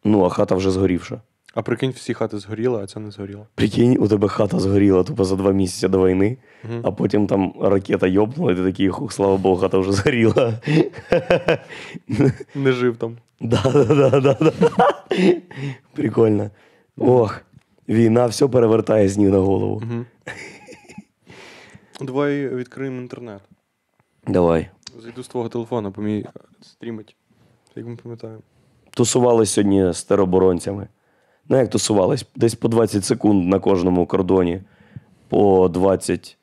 [0.04, 1.22] Ну, а хата вже згорівша.
[1.56, 3.48] А прикинь, всі хати згоріли, а це не згоріло.
[3.56, 6.82] Прикинь, у тебе хата згоріла тупо за два місяці до війни, Мгм.
[6.84, 10.60] а потім там ракета йобнула, і ти такий, хух, слава Богу, хата вже згоріла.
[12.56, 13.18] Не жив там.
[13.42, 14.52] Да, да, да, да, да.
[15.94, 16.50] Прикольно.
[16.98, 17.42] Ох,
[17.89, 19.76] війна все перевертає з ніг на голову.
[19.76, 20.06] Угу.
[22.02, 23.42] Давай відкриємо інтернет.
[24.28, 24.70] Давай.
[25.02, 26.26] Зайду з твого телефона, бо мій
[26.62, 27.16] стрімить.
[27.76, 28.42] Як ми пам'ятаємо.
[28.89, 30.88] Тусувались сьогодні з тероборонцями.
[31.49, 32.25] Ну, як тусувались?
[32.36, 34.62] Десь по 20 секунд на кожному кордоні.
[35.29, 36.38] По 20,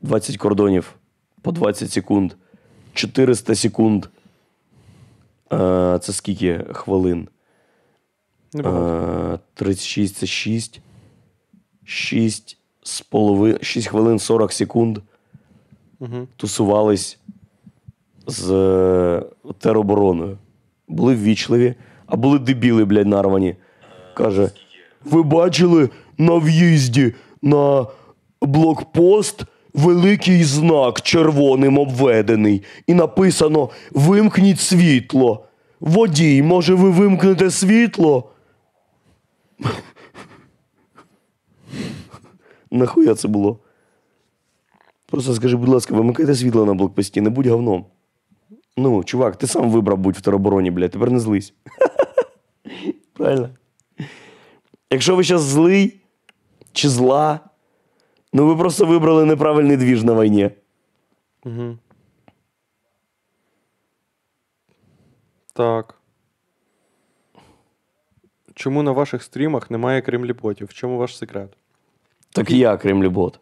[0.00, 0.94] 20 кордонів,
[1.42, 2.32] по 20 секунд.
[2.94, 4.06] 400 секунд.
[5.52, 7.28] Е, це скільки хвилин?
[8.56, 10.80] Е, 36 це 6.
[11.84, 13.58] 6 з полови...
[13.62, 14.98] 6 хвилин 40 секунд.
[16.00, 16.28] Угу.
[16.36, 17.18] тусувались
[18.26, 19.22] з е,
[19.58, 20.38] теробороною.
[20.88, 21.74] Були ввічливі,
[22.06, 23.56] а були дебіли, блядь, нарвані.
[24.20, 24.50] Каже:
[25.04, 27.86] ви бачили на в'їзді на
[28.42, 35.44] блокпост великий знак червоним обведений, і написано: Вимкніть світло.
[35.80, 38.30] Водій, може, ви вимкнете світло?
[42.70, 43.58] Нахуя це було?
[45.06, 47.84] Просто скажи, будь ласка, вимикайте світло на блокпості, не будь говном.
[48.76, 51.54] Ну, чувак, ти сам вибрав будь в теробороні, блядь, тепер не злись.
[53.12, 53.50] Правильно?
[54.90, 56.00] Якщо ви зараз злий
[56.72, 57.40] чи зла,
[58.32, 60.50] ну ви просто вибрали неправильний двіж на війні.
[61.44, 61.78] Угу.
[65.52, 65.94] Так.
[68.54, 70.66] Чому на ваших стрімах немає кремліпотів?
[70.66, 71.56] В чому ваш секрет?
[72.30, 73.40] Так і я кремлібот.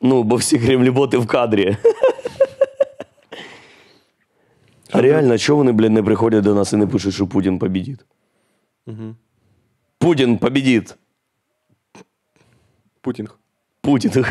[0.00, 1.76] Ну, бо всі кремліботи в кадрі.
[4.90, 8.00] А реально, чого вони, блядь, не приходять до нас і не пишуть, що Путін побідить?
[8.86, 9.14] Угу.
[9.98, 10.96] Путін побідить.
[13.00, 13.38] Путінг.
[13.80, 14.24] Путін.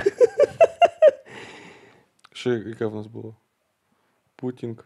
[2.34, 3.36] Ще яке в нас було?
[4.36, 4.86] Путінг.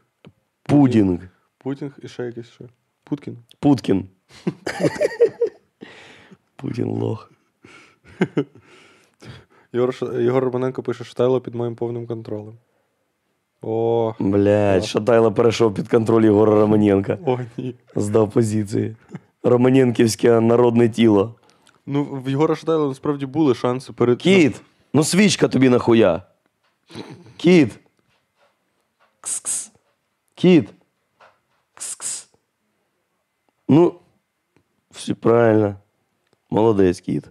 [0.64, 1.20] Пудінг.
[1.58, 2.66] Путінг і ще якесь ще.
[3.04, 3.38] Путкін.
[3.60, 4.08] Путкін.
[6.56, 7.32] Путін лох.
[9.74, 12.58] Єгор, Ш- Єгор Романенко пише, Штайло під моїм повним контролем.
[13.62, 17.18] О, Блядь, Шатайло перейшов під контроль Єгора Романенка.
[17.26, 17.76] о, ні.
[17.96, 18.96] Здав позиції.
[19.44, 21.36] Романенківське народне тіло.
[21.86, 24.18] Ну, в Єгора Штайла насправді були шанси перед.
[24.18, 24.62] Кіт!
[24.94, 26.24] Ну свічка тобі нахуя.
[27.38, 27.80] Кіт.
[29.22, 29.70] Кс-кс.
[30.36, 30.70] Кіт.
[33.70, 34.00] Ну,
[34.92, 35.76] все правильно.
[36.50, 37.30] Молодець, кіт.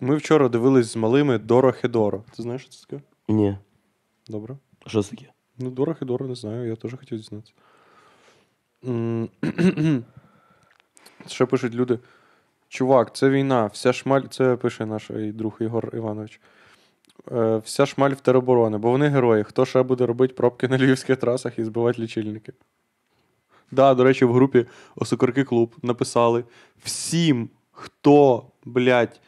[0.00, 2.24] Ми вчора дивились з малими Доро Хедоро.
[2.36, 3.02] Ти знаєш, що це таке?
[3.28, 3.58] Ні.
[4.28, 4.56] Добре.
[4.86, 5.32] Що це таке?
[5.58, 7.52] Ну, Доро Хедоро, не знаю, я теж хотів дізнатися.
[11.26, 11.98] Ще пишуть люди.
[12.68, 16.40] Чувак, це війна, вся шмаль, це пише наш друг Ігор Іванович.
[17.32, 19.44] Е, Вся шмаль в тероборони, бо вони герої.
[19.44, 22.52] Хто ще буде робити пробки на львівських трасах і збивати лічильники?
[23.70, 24.66] Да, до речі, в групі
[24.96, 26.44] Осокорки Клуб написали:
[26.84, 29.20] всім, хто, блядь,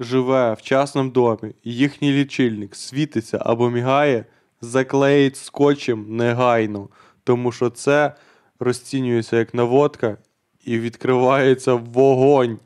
[0.00, 4.24] живе в частному домі, їхній лічильник світиться або мігає,
[4.60, 6.88] заклеїть скотчем негайно,
[7.24, 8.14] тому що це
[8.60, 10.16] розцінюється як наводка
[10.64, 12.58] і відкривається вогонь.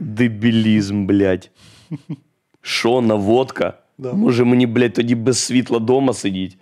[0.00, 1.50] Дебілізм, блядь.
[2.60, 3.74] Що, наводка?
[3.98, 4.12] Да.
[4.12, 6.58] Може мені, блядь, тоді без світла дома сидіть?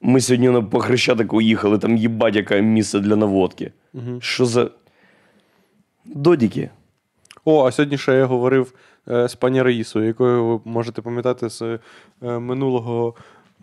[0.00, 3.72] Ми сьогодні на Хрещатику їхали, там їбать, яке місце для наводки.
[4.20, 4.70] Що за.
[6.04, 6.70] Додіки.
[7.44, 8.74] О, а сьогодні ще я говорив
[9.08, 11.78] е, з пані Раїсою, якою ви можете пам'ятати з е,
[12.22, 13.14] минулого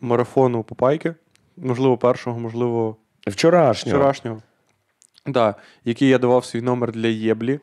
[0.01, 1.15] марафону Попайки.
[1.57, 2.95] Можливо, першого, можливо,
[3.27, 3.97] Вчорашнього.
[3.97, 4.41] вчорашнього.
[5.25, 7.59] Да, який я давав свій номер для Єблі,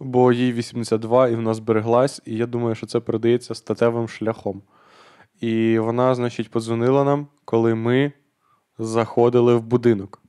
[0.00, 4.62] бо їй 82 і вона збереглась, і я думаю, що це передається статевим шляхом.
[5.40, 8.12] І вона, значить, подзвонила нам, коли ми
[8.78, 10.22] заходили в будинок.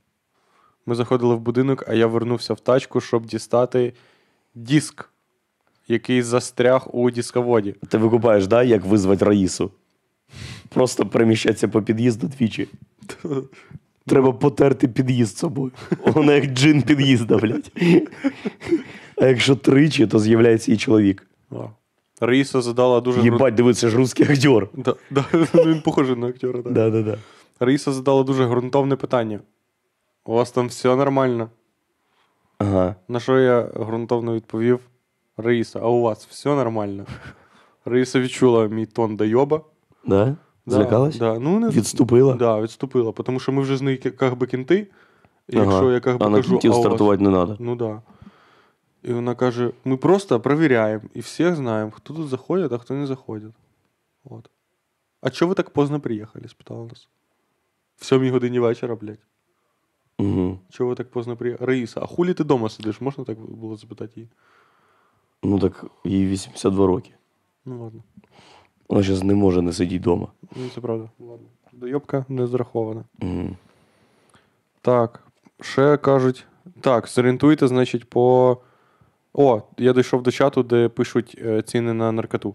[0.86, 3.92] Ми заходили в будинок, а я вернувся в тачку, щоб дістати
[4.54, 5.10] диск,
[5.88, 7.74] який застряг у дисководі.
[7.88, 9.70] Ти викупаєш, да, як визвати Раїсу?
[10.74, 12.68] Просто переміщатися по під'їзду двічі.
[14.06, 15.72] Треба потерти під'їзд собою.
[16.06, 17.72] Вона як джин під'їзда, блядь.
[19.16, 21.26] А якщо тричі, то з'являється і чоловік.
[22.20, 24.68] Раїса задала дуже Єбать, диви, це ж русський актер.
[24.74, 26.62] Да, да, він похожий на актера.
[26.62, 26.70] Да.
[26.70, 27.18] Да-да-да.
[27.60, 29.40] Раїса задала дуже ґрунтовне питання.
[30.24, 31.50] У вас там все нормально?
[32.58, 32.94] Ага.
[33.08, 34.80] На що я ґрунтовно відповів:
[35.36, 37.06] Раїса, а у вас все нормально?
[37.84, 39.60] Раїса відчула мій тон дойоба.
[40.04, 40.36] Да?
[40.66, 41.16] Да, Злякалась?
[41.16, 41.68] Да, ну, не...
[41.68, 42.34] Відступила?
[42.34, 43.12] Да, відступила.
[43.12, 44.86] Тому що ми вже з нею как би кінти.
[45.48, 45.64] І Ага.
[45.64, 47.56] якщо я как би а на кажу, кінтів стартувати не треба.
[47.58, 48.02] Ну да.
[49.02, 53.06] І вона каже: ми просто перевіряємо і всіх знаємо, хто тут заходить, а хто не
[53.06, 53.52] заходить.
[54.24, 54.50] От.
[55.20, 56.48] А чого ви так поздно приїхали?
[56.48, 57.08] спитала нас.
[57.96, 59.26] В сьомій годині вечора, блядь.
[60.18, 60.58] Угу.
[60.70, 61.66] Чого ви так поздно приїхали?
[61.66, 63.00] Раїса, а хулі ти вдома сидиш?
[63.00, 64.28] Можна так було запитати її?
[65.42, 67.10] Ну так їй 82 роки.
[67.64, 68.02] Ну ладно.
[68.90, 70.26] Вона зараз не може не сидіти вдома.
[70.56, 71.08] Ну, це правда.
[71.18, 71.46] Ладно.
[71.72, 73.04] Дойобка не зрахована.
[73.22, 73.56] Угу.
[74.80, 75.22] Так,
[75.60, 76.46] ще кажуть.
[76.80, 78.56] Так, зорієнтуйте, значить, по.
[79.34, 82.54] О, я дійшов до чату, де пишуть е, ціни на наркоту.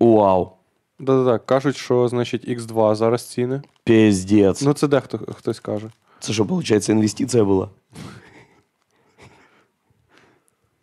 [0.00, 0.50] Вау.
[0.98, 3.62] Да-да-да, кажуть, що, значить, X2 зараз ціни.
[3.84, 4.62] Піздець.
[4.62, 5.90] Ну, це дехто хтось каже.
[6.20, 7.68] Це що, виходить, інвестиція була?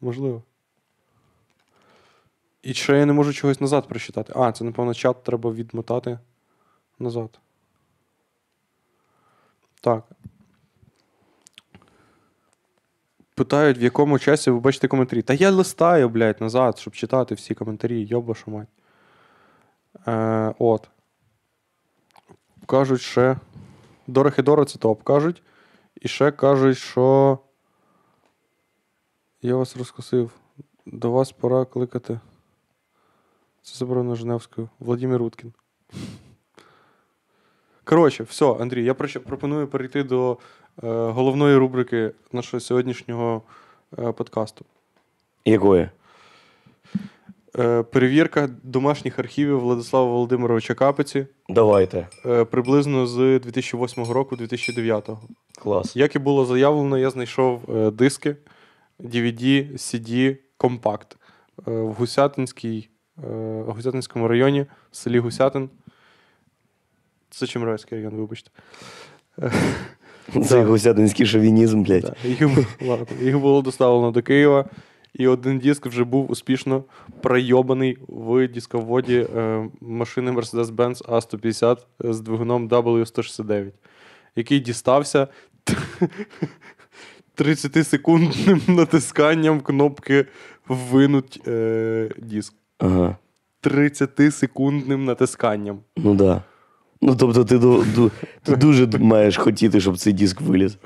[0.02, 0.42] Можливо.
[2.66, 4.34] І ще я не можу чогось назад прочитати.
[4.36, 6.20] А, це, напевно, чат треба відмотати
[7.00, 7.40] назад.
[9.82, 10.04] Так.
[13.36, 15.22] Питають, в якому часі ви бачите коментарі.
[15.22, 18.06] Та я листаю, блядь, назад, щоб читати всі коментарі.
[18.06, 18.68] Йоба мать.
[20.08, 20.90] Е, от.
[22.66, 23.38] Кажуть ще.
[24.08, 25.44] Дорохи це топ, кажуть.
[26.02, 27.40] І ще кажуть, що.
[29.42, 30.32] Я вас розкусив.
[30.86, 32.20] До вас пора кликати.
[33.66, 34.70] Це заборонено Женевською.
[34.80, 35.54] Владимир Уткін.
[37.84, 40.38] Коротше, все, Андрій, я пропоную перейти до
[40.84, 43.42] е, головної рубрики нашого сьогоднішнього
[44.00, 44.66] е, подкасту.
[45.46, 45.90] Якої?
[47.60, 52.08] Е, перевірка домашніх архівів Владислава Володимировича Капиці Давайте.
[52.26, 55.10] е, приблизно з 2008 року 2009.
[55.56, 55.96] Клас.
[55.96, 58.36] Як і було заявлено, я знайшов е, диски,
[59.00, 61.18] DVD, CD, компакт
[61.68, 62.90] е, в Гусятинській,
[63.24, 65.70] е, Гусятинському районі, в селі Гусятин.
[67.30, 68.52] Це Чемеровський район, вибачте.
[70.46, 72.18] Це гусятинський шовінізм, блядь.
[73.22, 74.66] Їх було доставлено до Києва,
[75.14, 76.84] і один диск вже був успішно
[77.22, 83.72] пройобаний в дисководі е, машини Mercedes-Benz A150 з двигуном W169,
[84.36, 85.28] який дістався
[87.38, 90.26] 30-секундним натисканням кнопки
[90.68, 92.54] винуть е, диск.
[92.80, 93.18] Ага.
[93.64, 95.80] 30-секундним натисканням.
[95.98, 96.42] Ну да.
[97.02, 97.60] Ну тобто ти,
[98.44, 100.78] ти дуже маєш хотіти, щоб цей диск виліз.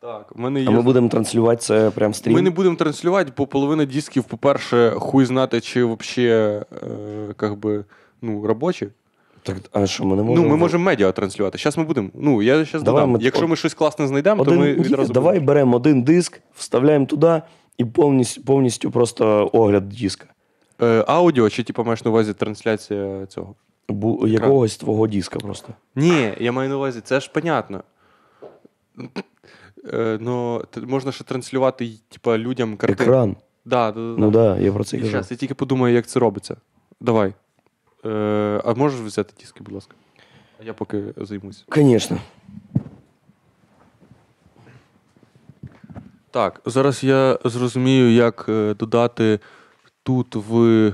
[0.00, 0.68] Так, у мене є.
[0.68, 2.34] А ми будемо транслювати це прям стрім.
[2.34, 7.84] Ми не будемо транслювати, бо половина дисків, по-перше, хуй знати, чи взагалі е,
[8.22, 8.88] ну, робочі.
[9.42, 11.58] Так, а що, ми не Ну, ми можемо медіа транслювати.
[11.58, 12.08] Зараз ми будемо.
[12.14, 13.10] Ну, я зараз додам.
[13.10, 15.12] ми- Якщо ми щось класне знайдемо, то ми відразу.
[15.12, 15.46] давай будемо.
[15.46, 17.42] беремо один диск, вставляємо туди
[17.78, 20.26] і повністю, повністю просто огляд диска.
[20.82, 23.54] Е, аудіо, чи типу маєш на увазі трансляція цього?
[23.88, 25.68] Бу, якогось твого диска просто.
[25.94, 27.82] Ні, я маю на увазі, це ж понятно.
[29.92, 33.02] Е, ну, т- можна ще транслювати типу, людям картинку.
[33.02, 33.36] Екран.
[33.64, 34.44] Да, да, да, Ну да.
[34.48, 35.12] так, да, я про це й кажу.
[35.12, 36.56] Зараз, я тільки подумаю, як це робиться.
[37.00, 37.34] Давай.
[38.04, 39.94] Е, а можеш взяти диски, будь ласка?
[40.60, 41.64] А я поки займусь.
[41.74, 42.18] Звісно.
[46.34, 49.40] Так, зараз я зрозумію, як е, додати
[50.02, 50.92] тут в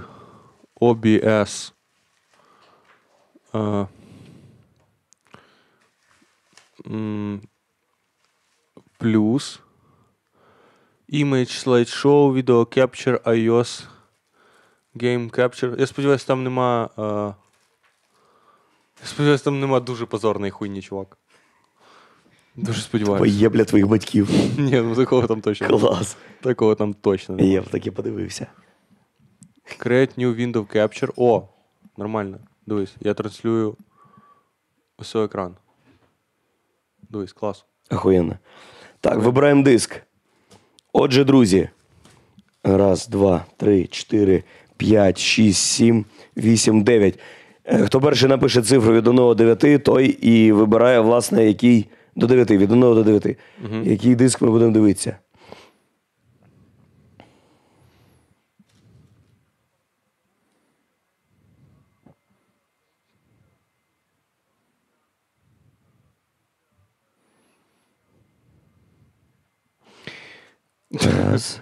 [0.80, 1.72] OBS.
[3.54, 3.86] Е,
[8.98, 9.60] плюс.
[11.12, 13.84] Image slideshow, video capture, iOS.
[14.96, 15.80] Game capture.
[15.80, 16.90] Я сподіваюся, там нема.
[16.98, 17.02] Е,
[19.00, 21.19] я сподіваюся, там нема дуже позорної хуйні, чувак.
[22.56, 23.18] Дуже сподіваюся.
[23.18, 24.30] Поєбля твоїх батьків.
[24.58, 25.68] Ні, ну такого там точно.
[25.68, 26.16] Клас.
[26.40, 27.36] Такого там точно.
[27.36, 27.54] немає.
[27.54, 28.46] Я б таки подивився.
[29.78, 31.10] Create new window capture.
[31.16, 31.48] О,
[31.96, 32.38] нормально.
[32.66, 33.76] Дивись, я транслюю
[34.98, 35.56] ось екран.
[37.10, 37.64] Дивись, клас.
[37.90, 38.38] Охуєнно.
[39.00, 40.02] Так, вибираємо диск.
[40.92, 41.68] Отже, друзі.
[42.64, 44.44] Раз, два, три, чотири,
[44.76, 46.04] п'ять, шість, сім,
[46.36, 47.18] вісім, дев'ять.
[47.64, 52.26] Е, Хто перший напише цифру від 1 до 9, той і вибирає, власне, який до
[52.26, 53.36] 9, від 1 до 9.
[53.84, 55.16] Який диск ми будемо дивитися.
[70.92, 71.60] Раз,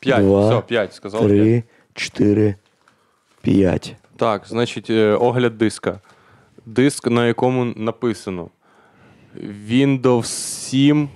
[0.00, 0.22] П'ять.
[0.22, 1.20] Два, Все, п'ять, сказав.
[1.20, 1.30] п'ять.
[1.30, 1.62] три,
[1.94, 2.54] чотири,
[3.42, 3.96] п'ять.
[4.16, 6.00] Так, значить, е, огляд диска.
[6.66, 8.50] Диск, на якому написано
[9.70, 11.08] Windows 7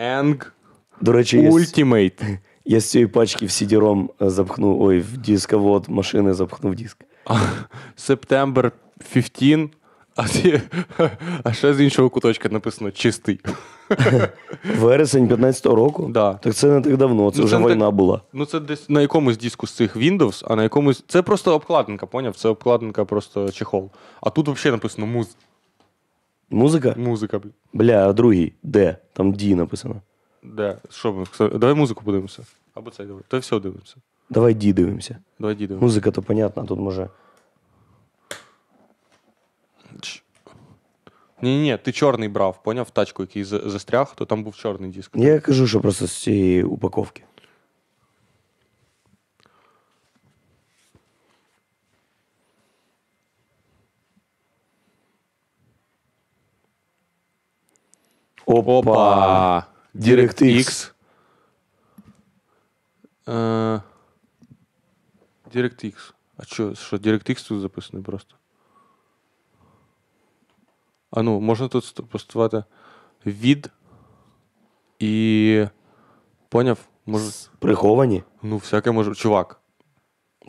[0.00, 0.46] Eng
[1.00, 2.38] До речі, я, з- Ultimate.
[2.64, 6.96] я з цієї пачки в CD-ROM запхнув, ой, в дисковод машини запхнув диск.
[7.98, 8.70] September
[9.12, 9.70] 15.
[11.44, 13.40] А, ще з іншого куточка написано чистий.
[14.78, 16.06] Вересень 15-го року?
[16.10, 16.34] Да.
[16.34, 18.20] Так це не так давно, це Ну, вже це не війна так- була.
[18.32, 21.04] Ну, це десь на якомусь диску з цих Windows, а на якомусь.
[21.08, 22.36] Це просто обкладинка, поняв?
[22.36, 23.90] Це обкладинка, просто чехол.
[24.20, 25.36] А тут взагалі написано муз...
[26.54, 26.94] Музика?
[26.96, 27.38] музика.
[27.38, 27.52] блін.
[27.72, 28.52] Бля, а другий?
[28.62, 28.96] Де?
[29.12, 29.94] Там Ді написано.
[30.42, 30.78] Де?
[30.90, 31.48] Що ми?
[31.48, 32.42] Давай музику подивимося.
[32.74, 33.22] Або цей давай.
[33.28, 33.96] То все дивимося.
[34.30, 35.18] Давай Ді дивимося.
[35.38, 35.80] Давай дідемо.
[35.80, 37.08] Музика то понятна, а тут може.
[41.42, 44.90] Ні, ні, ні, ти чорний брав, поняв тачку, який за- застряг, то там був чорний
[44.90, 45.10] диск.
[45.14, 47.22] Я кажу, що просто з цієї упаковки.
[58.46, 58.72] Опа!
[58.78, 59.66] Опа!
[59.94, 60.92] DirectX.
[63.28, 63.80] Е,
[65.54, 66.12] DirectX.
[66.36, 68.36] А що, що, DirectX тут записаний просто?
[71.10, 72.64] А ну, можна тут ст- поставити
[73.26, 73.70] від
[74.98, 75.66] і.
[76.48, 76.78] Поняв?
[77.06, 77.30] Може.
[77.58, 78.22] Приховані?
[78.42, 79.14] Ну, всяке може.
[79.14, 79.60] Чувак.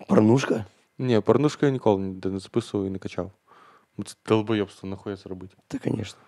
[0.08, 0.66] Порнушка?
[0.98, 3.32] Ні, порнушку я ніколи ніде не записував і не качав.
[4.06, 5.56] Це долбойобство, нахуя це робити.
[5.68, 6.20] Та, звісно.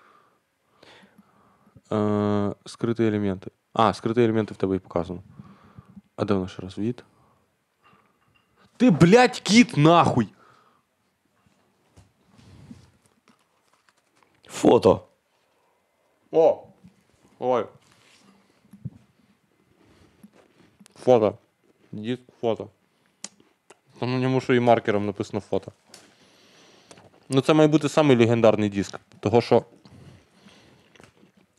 [1.91, 3.51] Е, скриті елементи.
[3.73, 5.23] А, скриті елементи в тебе і показано.
[6.15, 6.77] А де воно ще раз?
[6.77, 7.03] Від?
[8.77, 10.27] Ти, блядь, кіт, нахуй!
[14.47, 15.07] Фото.
[16.31, 16.63] О!
[17.39, 17.65] Ой.
[21.03, 21.37] Фото.
[21.91, 22.69] Диск фото.
[23.99, 25.71] Там на ньому ще і маркером написано фото.
[27.29, 28.99] Ну, це має бути самий легендарний диск.
[29.19, 29.65] Того що.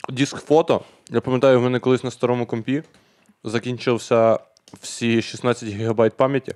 [0.08, 0.84] Диск фото.
[1.10, 2.82] Я пам'ятаю, в мене колись на старому компі
[3.44, 4.38] закінчився
[4.80, 6.54] всі 16 ГБ пам'яті.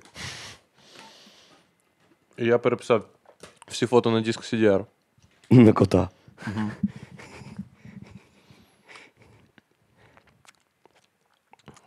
[2.37, 3.05] І я переписав
[3.67, 4.85] всі фото на диск CDR.
[5.49, 6.09] На кота.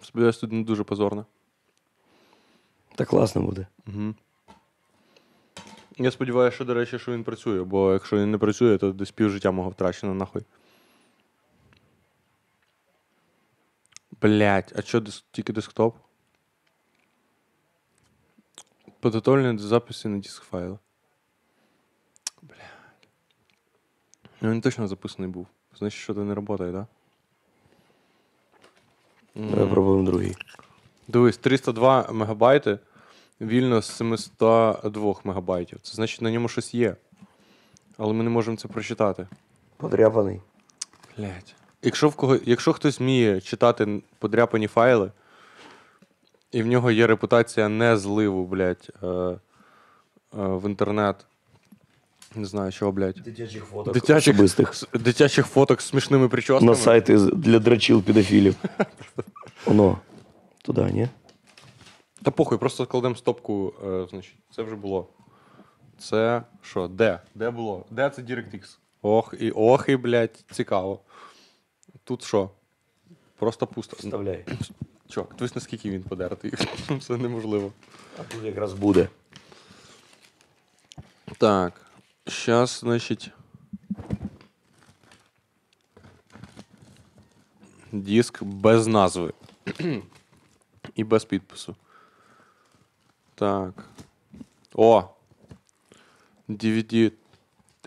[0.02, 1.26] Сподіваюсь, тут не дуже позорно.
[2.94, 3.66] Та класно буде.
[5.98, 9.10] Я сподіваюся, що, до речі, що він працює, бо якщо він не працює, то десь
[9.10, 10.42] півжиття мого втрачено нахуй.
[14.22, 15.24] Блять, а що дис...
[15.30, 15.96] тільки десктоп?
[19.00, 20.78] Підготовлення до запису на диск файли.
[22.42, 23.08] Блять.
[24.40, 25.46] Ну він точно записаний був.
[25.78, 26.72] Значить, що то не працює, так?
[26.72, 26.86] Да?
[29.50, 30.36] Давай пробуємо другий.
[31.08, 32.78] Дивись, 302 мегабайти
[33.40, 35.80] вільно з 702 мегабайтів.
[35.80, 36.96] Це значить на ньому щось є.
[37.98, 39.28] Але ми не можемо це прочитати.
[39.76, 40.40] Подряпаний.
[41.16, 41.54] Блять.
[41.82, 45.10] Якщо, в кого, якщо хтось вміє читати подряпані файли,
[46.52, 49.38] і в нього є репутація не зливу, блядь, е, е,
[50.32, 51.16] в інтернет.
[52.34, 53.14] Не знаю, чого, блядь.
[53.24, 53.90] Дитячих фото.
[53.92, 54.74] Дитячих, Особистих.
[54.74, 56.70] с- дитячих фоток з смішними прическами.
[56.70, 58.54] На сайти з- для драчил педофілів.
[59.66, 59.98] Оно.
[60.62, 61.08] Туди, ні?
[62.22, 65.08] Та похуй, просто кладемо стопку, е, значить, це вже було.
[65.98, 66.88] Це що?
[66.88, 67.20] Де?
[67.34, 67.84] Де було?
[67.90, 68.76] Де це DirectX?
[69.02, 71.00] Ох, і ох, і, блядь, цікаво.
[72.06, 72.50] Тут що?
[73.38, 73.96] Просто пусто.
[73.96, 74.44] Вставляй.
[75.08, 76.52] Чувак, дивись, наскільки він подертий.
[77.00, 77.72] Це неможливо.
[78.18, 79.08] А тут якраз буде.
[81.38, 81.80] Так.
[82.26, 83.30] Зараз, значить.
[87.92, 89.32] Диск без назви.
[90.94, 91.76] І без підпису.
[93.34, 93.84] Так.
[94.74, 95.08] О!
[96.48, 97.12] DVD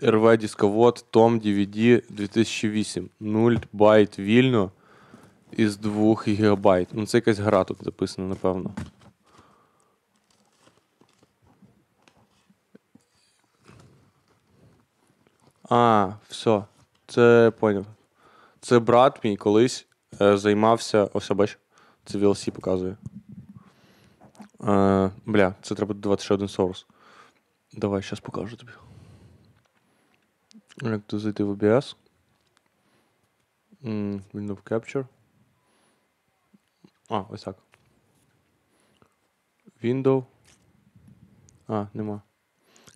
[0.02, 3.10] RW дисковод том DVD 2008.
[3.20, 4.70] 0 байт вільно
[5.52, 6.86] із 2 ГБ.
[6.92, 8.70] Ну, це якась гра тут записана, напевно.
[15.68, 16.64] А, все.
[17.06, 17.86] Це поняв.
[18.60, 19.86] Це брат мій колись
[20.20, 21.08] е, займався.
[21.12, 21.58] Ось, бач,
[22.04, 22.96] це VLC показує.
[24.64, 26.84] Е, бля, це треба додавати ще один source.
[27.72, 28.72] Давай, зараз покажу тобі.
[30.82, 31.96] Як тут зайти в OBS.
[33.84, 35.06] М, Window Capture.
[37.08, 37.56] А, ось так.
[39.84, 40.24] Window.
[41.68, 42.22] А, нема.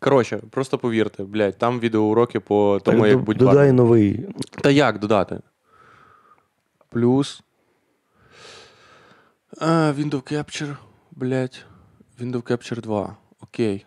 [0.01, 4.29] Коротше, просто повірте, блядь, там відеоуроки по тому, Так, як будь додай новий.
[4.63, 5.41] Та як додати?
[6.89, 7.43] Плюс.
[9.61, 10.77] А, Window Capture,
[11.11, 11.65] блядь.
[12.21, 13.17] Window Capture 2.
[13.41, 13.87] Окей.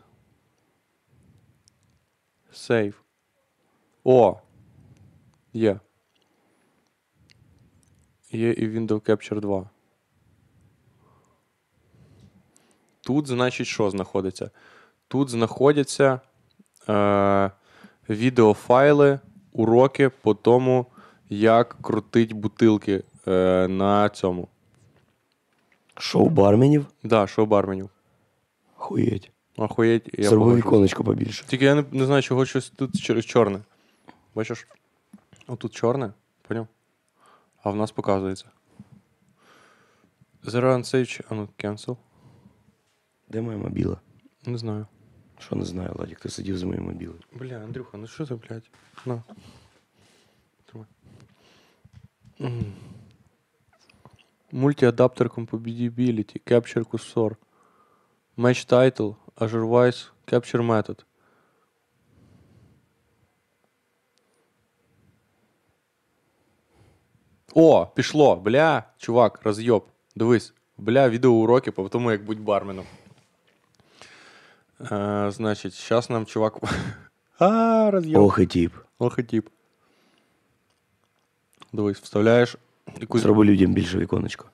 [2.54, 2.94] Save.
[4.10, 4.38] О!
[5.54, 5.80] Є.
[8.32, 9.70] Є і Window Capture 2.
[13.02, 14.52] Тут, значить, що знаходиться?
[15.08, 16.20] Тут знаходяться
[16.90, 17.52] е,
[18.10, 19.20] відеофайли,
[19.52, 20.86] уроки по тому,
[21.30, 24.48] як крутить бутилки е, на цьому.
[25.98, 26.86] Шоу барменів.
[27.04, 27.90] Да, шоу барменів.
[28.76, 29.32] Хуєть.
[29.58, 31.46] Охуєть, я Зроби віконечко побільше.
[31.48, 33.60] Тільки я не, не знаю, чого щось тут чорне.
[34.38, 34.68] Бачиш?
[35.48, 36.68] Отут чорне, поняв?
[37.64, 38.46] А в нас показується.
[40.44, 41.98] Zero unsaved, а ну, cancel.
[43.30, 43.98] Де моя мобіла?
[44.46, 44.88] Не знаю.
[45.40, 47.20] Що не знаю, Ладік, ти сидів з моєю мобілою.
[47.34, 48.70] Бля, Андрюха, ну що це, блядь?
[49.06, 49.24] На.
[50.66, 50.88] Тримай.
[52.40, 52.74] Мгм.
[54.54, 57.36] Multi-adapter compatibility, capture cursor,
[58.38, 61.04] match title, Azure Wise, capture method.
[67.60, 69.86] О, пішло, бля, чувак, розйоб.
[70.16, 72.86] Дивись, бля, відеоуроки по тому, як будь барменом.
[74.92, 76.58] Е, значить, зараз нам чувак.
[77.40, 78.24] А, розйоб.
[78.24, 78.74] Ох і тіп.
[79.00, 79.48] Ох і тіп.
[81.74, 82.56] Дивись, вставляєш
[83.00, 83.22] якусь.
[83.22, 84.46] Зроби людям більше віконечко.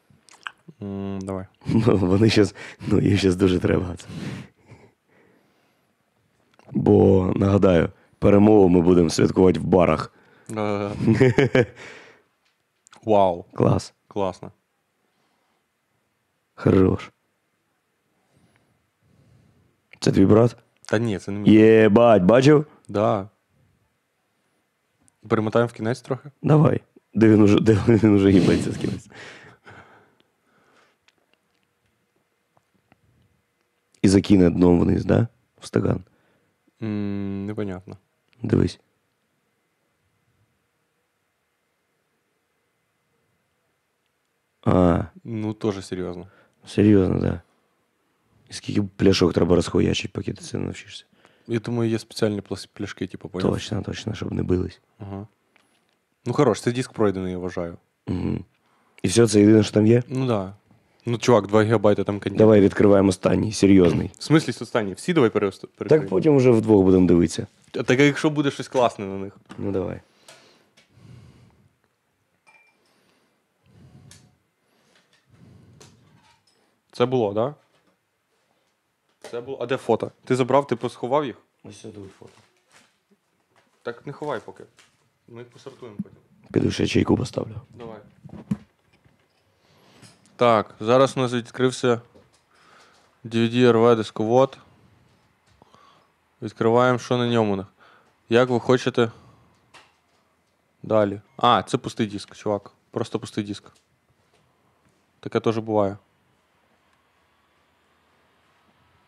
[0.82, 1.45] М, давай.
[1.86, 2.56] Вони щас,
[2.88, 4.08] ну їм зараз дуже треба це.
[6.72, 7.89] Бо, нагадаю,
[8.20, 10.14] перемогу ми будемо святкувати в барах.
[10.58, 10.91] Е,
[13.06, 13.93] Вау, Клас.
[14.08, 14.51] класно.
[16.56, 17.12] Хорош.
[19.99, 20.56] Це твій брат?
[20.86, 21.51] Та ні, це не мій.
[21.51, 22.66] Єбать, бачив?
[22.88, 23.30] Да.
[25.28, 26.32] Перемотаємо в кінець трохи.
[26.41, 26.82] Давай.
[27.14, 29.10] Де він уже, де він уже гіпається з кимось.
[34.01, 35.28] І закине дном вниз, да?
[35.60, 36.04] В стакан.
[36.82, 37.97] М, Непонятно.
[38.41, 38.80] Дивись.
[44.66, 46.28] А, Ну, теж серйозно.
[46.68, 47.41] серйозно, да.
[48.49, 51.05] І скільки пляшок треба розхуячити, поки ти це навчишся.
[51.47, 52.41] Я думаю, є спеціальні
[52.74, 53.51] пляшки, типу, поняв?
[53.51, 54.82] Точно, точно, щоб не бились.
[54.99, 55.28] Ага.
[56.26, 57.78] Ну, хорош, це диск пройдений, я вважаю.
[58.07, 58.38] Угу.
[59.03, 60.03] І все, це єдине, що там є?
[60.07, 60.53] Ну да.
[61.05, 62.38] Ну, чувак, 2 гігабайти там контент.
[62.38, 64.11] Давай відкриваємо останній, серйозний.
[64.20, 64.93] В смислі останні?
[64.93, 67.47] Всі давай переост- Так потім вже вдвох будемо дивитися.
[67.72, 69.38] Так а якщо буде щось класне на них.
[69.57, 70.01] Ну давай.
[76.94, 77.36] Це було, так?
[77.36, 77.56] Да?
[79.30, 79.58] Це було.
[79.62, 80.12] А де фото?
[80.26, 81.36] Ти забрав, ти посховав їх?
[81.64, 82.32] Ось сюди фото.
[83.82, 84.64] Так не ховай поки.
[85.28, 86.18] Ми їх посортуємо потім.
[86.52, 87.56] Піду ще чайку поставлю.
[87.70, 88.00] Давай.
[90.36, 92.02] Так, зараз у нас відкрився
[93.26, 94.58] DVD RV дисковод.
[96.41, 97.66] Відкриваємо, що на ньому.
[98.30, 99.12] Як ви хочете.
[100.84, 101.22] Далі.
[101.38, 102.72] А, це пустий диск, чувак.
[102.91, 103.64] Просто пустий диск.
[105.20, 105.98] Таке теж буває.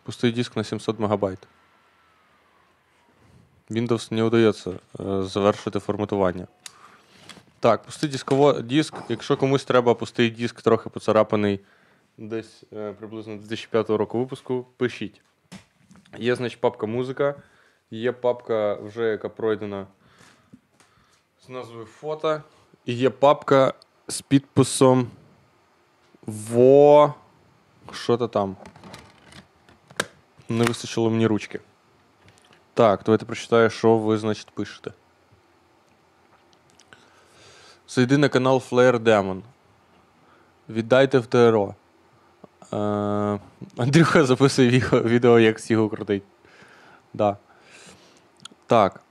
[0.05, 1.39] Пустий диск на 700 мегабайт.
[3.69, 6.47] Windows не удається е, завершити форматування.
[7.59, 8.93] Так, пустий дисково, диск.
[9.09, 11.59] Якщо комусь треба пустий диск, трохи поцарапаний
[12.17, 15.21] десь е, приблизно 2005 року випуску, пишіть.
[16.17, 17.35] Є, значить, папка музика,
[17.91, 19.87] є папка, вже яка пройдена
[21.45, 22.41] з назвою фото,
[22.85, 23.73] і є папка
[24.07, 25.07] з підписом
[26.25, 27.13] во.
[27.91, 28.55] Що то там.
[30.49, 31.59] Не вистачило мені ручки.
[32.73, 34.91] Так, давайте прочитаю, що ви, значить, пишете.
[37.87, 39.41] Зайди на канал Flare Demon.
[40.69, 41.75] Віддайте в ТРО.
[42.73, 42.77] Е,
[43.77, 46.23] Андрюха записує відео, як Сігу крутить.
[47.13, 47.37] Да.
[48.67, 49.01] Так.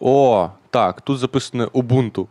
[0.00, 2.26] О, так, тут записане Ubuntu.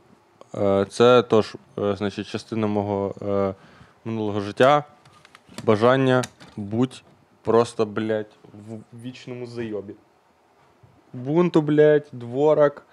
[0.56, 3.54] Е, Це теж, е, значить, частина мого е,
[4.06, 4.84] минулого життя.
[5.64, 6.24] Бажання
[6.58, 7.04] будь
[7.50, 9.94] просто, блядь, в вічному зайобі.
[11.14, 12.86] Ubuntu, блядь, дворак.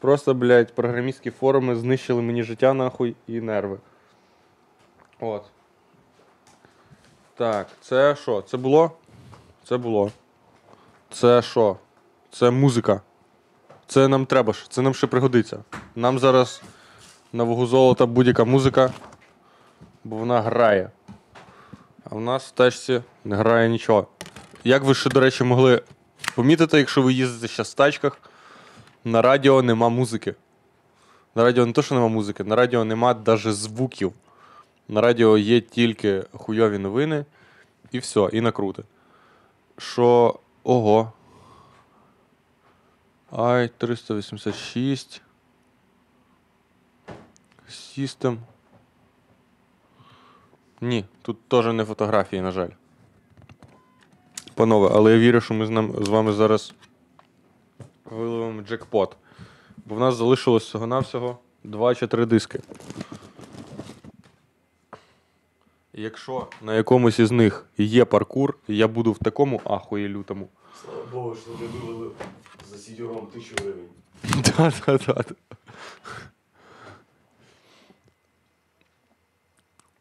[0.00, 3.78] Просто, блядь, програмістські форуми знищили мені життя нахуй і нерви.
[5.20, 5.44] От.
[7.34, 8.42] Так, це що?
[8.42, 8.90] Це було?
[9.64, 10.10] Це було.
[11.10, 11.76] Це що?
[12.30, 13.00] Це музика.
[13.86, 15.64] Це нам треба ж, це нам ще пригодиться.
[15.96, 16.62] Нам зараз
[17.32, 18.92] на вагу золота будь-яка музика,
[20.04, 20.90] бо вона грає.
[22.10, 24.06] А в нас в тачці не грає нічого.
[24.64, 25.82] Як ви ще, до речі, могли
[26.34, 28.18] помітити, якщо ви їздите ще в тачках,
[29.04, 30.34] на радіо нема музики.
[31.34, 34.12] На радіо не то, що нема музики, на радіо нема навіть звуків.
[34.88, 37.24] На радіо є тільки хуйові новини,
[37.92, 38.82] і все, і накрути.
[39.78, 40.38] Що.
[40.64, 41.12] Ого.
[43.30, 45.22] Ай, 386.
[47.68, 48.36] System.
[50.80, 52.68] Ні, тут теж не фотографії, на жаль.
[54.54, 56.72] Панове, але я вірю, що ми з, нам, з вами зараз
[58.04, 59.16] виловимо джекпот.
[59.86, 62.60] Бо в нас залишилось всього-навсього 2 чи 3 диски.
[65.94, 70.48] І Якщо на якомусь із них є паркур, я буду в такому ахуї лютому.
[70.84, 72.10] Слава Богу, що не вивели
[72.70, 73.88] за сідюром тисячу гривень.
[74.56, 75.24] Да-да-да.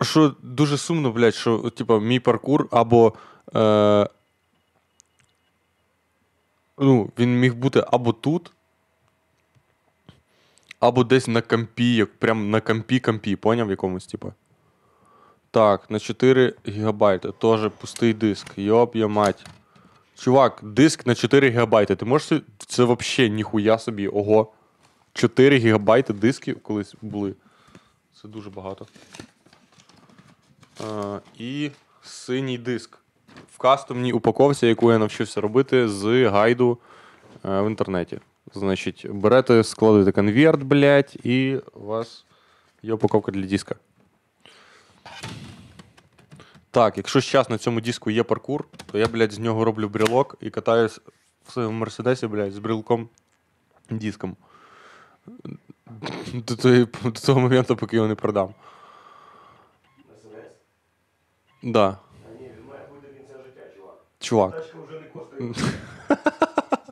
[0.01, 3.13] Що дуже сумно, блядь, що типа, мій паркур або.
[3.55, 4.09] Е,
[6.81, 8.51] ну, він міг бути або тут,
[10.79, 14.33] або десь на компі, як прям на компі-компі, поняв якомусь, типа.
[15.51, 17.31] Так, на 4 гігабайти.
[17.31, 18.47] Тоже пустий диск.
[18.57, 19.45] Йоп, я мать.
[20.15, 21.95] Чувак, диск на 4 гігабайти.
[21.95, 24.07] Ти можеш це взагалі ніхуя собі.
[24.07, 24.53] Ого.
[25.13, 27.35] 4 гігабайти дисків колись були.
[28.21, 28.87] Це дуже багато.
[30.87, 31.71] А, і
[32.03, 33.00] синій диск.
[33.53, 36.77] В кастомній упаковці, яку я навчився робити з гайду
[37.45, 38.19] е, в інтернеті.
[38.53, 42.25] Значить, берете, складете конверт, блядь, і у вас
[42.83, 43.75] є упаковка для диска.
[46.71, 50.35] Так, якщо зараз на цьому диску є паркур, то я, блядь, з нього роблю брелок
[50.41, 50.99] і катаюсь
[51.47, 53.09] в своєму мерседесі, блядь, з брелком
[53.89, 54.35] диском.
[56.33, 58.53] До, тої- до того моменту, поки його не продам.
[60.21, 60.31] СМС?
[61.63, 61.97] Да.
[62.29, 63.61] А ні, він має бути до кінця життя,
[64.21, 64.75] чувак.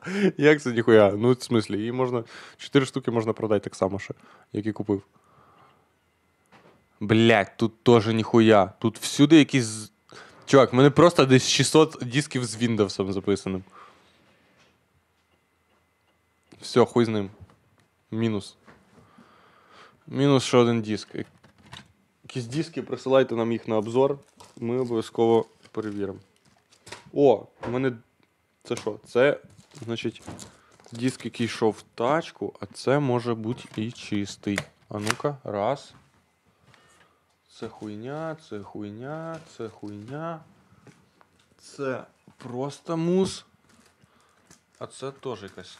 [0.38, 1.12] Як це ніхуя?
[1.16, 2.24] Ну, в смислі, її можна.
[2.56, 4.14] Чотири штуки можна продати так само ще,
[4.52, 5.02] як і купив.
[7.00, 8.72] Блять, тут теж ніхуя.
[8.78, 9.92] Тут всюди якісь.
[10.46, 13.64] Чувак, в мене просто десь 600 дисків з Windows записаним.
[16.60, 17.30] Все, хуй з ним.
[18.10, 18.56] Мінус.
[20.06, 21.08] Мінус ще один диск.
[22.22, 24.18] Якісь диски, присилайте нам їх на обзор.
[24.56, 26.18] Ми обов'язково перевіримо.
[27.14, 27.92] О, у мене.
[28.62, 28.98] Це що?
[29.06, 29.40] Це,
[29.84, 30.22] значить,
[30.92, 34.58] диск, який йшов в тачку, а це може бути і чистий.
[34.88, 35.94] А ну-ка, раз.
[37.58, 40.40] Це хуйня, це хуйня, це хуйня.
[41.58, 42.04] Це
[42.36, 43.44] просто мус.
[44.78, 45.78] А це теж якась.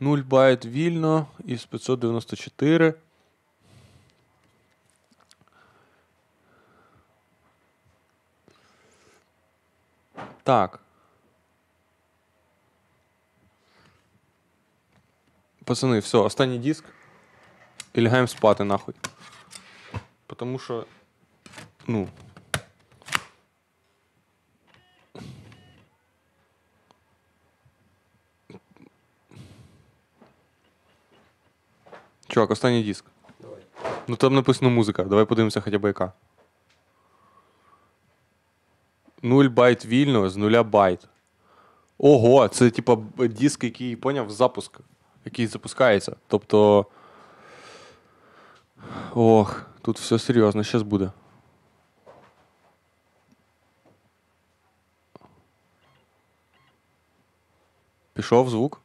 [0.00, 2.94] 0 байт вільно із 594.
[10.46, 10.80] Так.
[15.64, 16.84] Пацани, все, останній диск.
[17.94, 18.94] І лягаємо спати нахуй.
[20.26, 20.86] Потому що.
[21.86, 22.08] Ну.
[32.28, 33.04] Чувак, останній диск.
[33.40, 33.60] Давай.
[34.06, 35.04] Ну там написано музика.
[35.04, 36.12] Давай подивимося хоча б яка.
[39.26, 41.08] 0 байт вільно з 0 байт.
[41.98, 44.80] Ого, це типа диск, який поняв запуск,
[45.24, 46.16] який запускається.
[46.26, 46.86] Тобто.
[49.14, 51.10] Ох, тут все серйозно, зараз буде.
[58.12, 58.80] Пішов звук.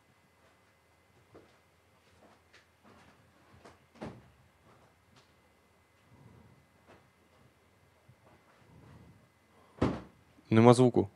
[10.52, 11.08] Нема звуку.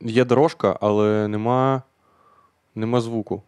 [0.00, 1.82] Є дорожка, але нема,
[2.74, 3.42] нема звуку.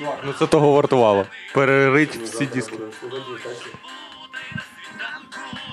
[0.00, 1.24] Ну це того вартувало.
[1.54, 2.76] Перерить всі диски.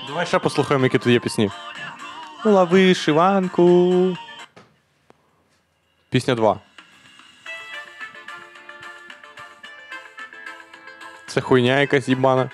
[0.08, 1.50] Давай ще послухаємо, які тут є пісні.
[2.46, 4.18] Лови шиванку.
[6.10, 6.60] Пісня 2.
[11.28, 12.50] Це хуйня якась їбана.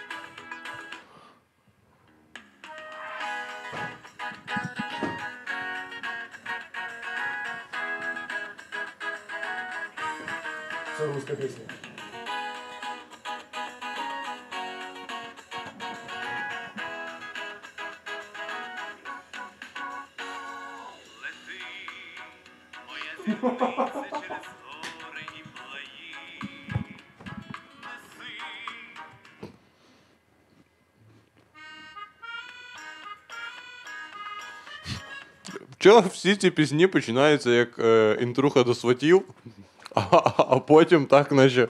[36.22, 39.24] Всі ці пісні починаються як е, інтруха до сватів,
[39.96, 40.02] а,
[40.38, 41.68] а потім так, наче.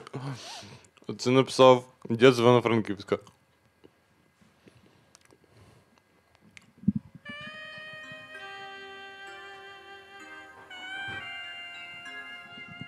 [1.18, 3.18] Це написав дід з Івано-Франківська.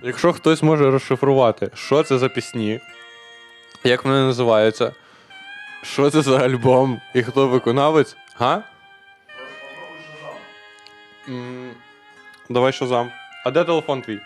[0.03, 2.81] Якщо хтось може розшифрувати, що це за пісні,
[3.85, 4.93] як вони називаються,
[5.83, 8.74] що це за альбом і хто виконавець, га?
[12.55, 13.11] Давай Шазам.
[13.45, 14.21] А де телефон твій?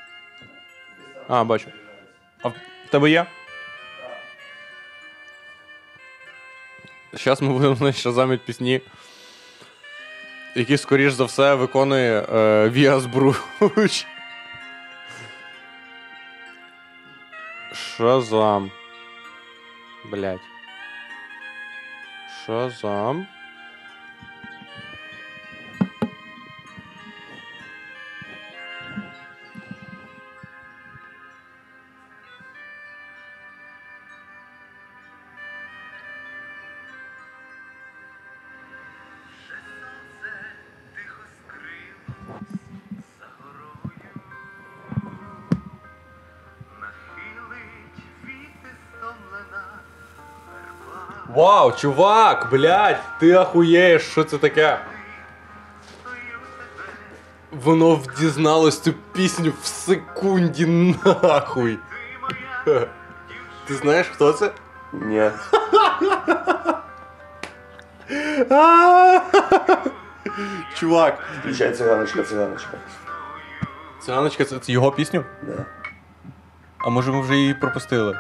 [1.29, 1.67] А, бачу.
[2.43, 2.55] А в
[2.91, 3.27] тебе є?
[7.13, 8.81] Зараз ми будемо шазамити пісні,
[10.55, 14.07] які, скоріш за все, виконує е, Віас Бруч.
[17.73, 18.71] Шазам.
[20.11, 20.41] Блять.
[22.47, 23.27] Шазам.
[51.79, 54.81] Чувак, блядь, ти ахуєєш, що це таке?
[57.51, 61.79] Воно вдізналось цю пісню в секунді нахуй.
[63.67, 64.51] ти знаєш, хто це?
[64.93, 65.31] Ні.
[70.75, 71.19] Чувак.
[71.41, 72.71] Включай циганочка, циганочка.
[74.01, 75.25] Циганочка, це, це його пісню?
[75.43, 75.65] Да.
[76.79, 78.19] А може ми вже її пропустили?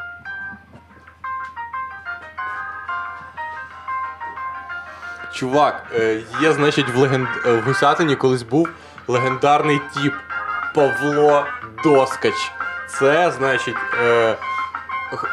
[5.39, 7.28] Чувак, е, є, значить, в, легенд...
[7.47, 8.68] е, в Гусятині колись був
[9.09, 10.14] легендарний тіп
[10.74, 11.45] Павло
[11.84, 12.53] Доскач.
[12.89, 14.36] Це, значить, е,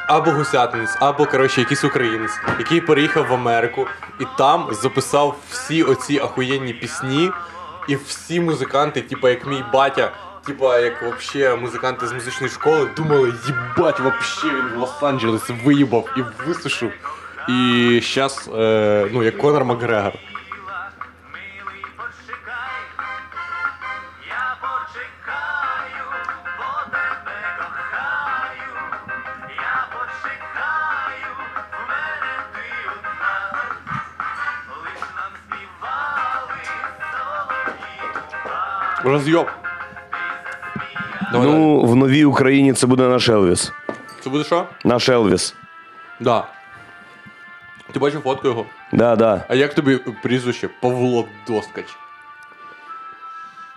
[0.08, 3.88] або гусятинець, або, коротше, якийсь українець, який переїхав в Америку
[4.20, 7.32] і там записав всі оці ахуєнні пісні,
[7.88, 10.12] і всі музиканти, типа як мій батя,
[10.46, 16.22] типа як вообще музиканти з музичної школи, думали, їбать, вообще він в Лос-Анджелес виїбав і
[16.48, 16.92] висушив.
[17.50, 20.14] І зараз, е, ну, як Конор Макгрегор.
[39.04, 39.48] Роз'єб.
[41.32, 41.48] Давай.
[41.48, 43.72] Ну, в новій Україні це буде наш Елвіс.
[44.24, 44.66] Це буде що?
[44.84, 45.56] Наш Елвіс.
[46.20, 46.48] Да.
[47.96, 48.66] Ти бачив фотку його?
[48.94, 49.46] Да, да.
[49.50, 51.86] А як тобі прізвище Павло Доскач?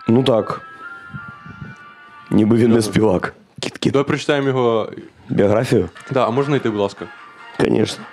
[0.07, 0.61] Ну так.
[2.31, 3.33] Ніби він не співак.
[3.61, 3.91] Кіт-кіт.
[3.91, 4.91] Давай прочитаємо його.
[5.29, 5.89] Біографію?
[6.11, 7.05] Да, а можна йти, будь ласка.
[7.57, 8.03] Конечно.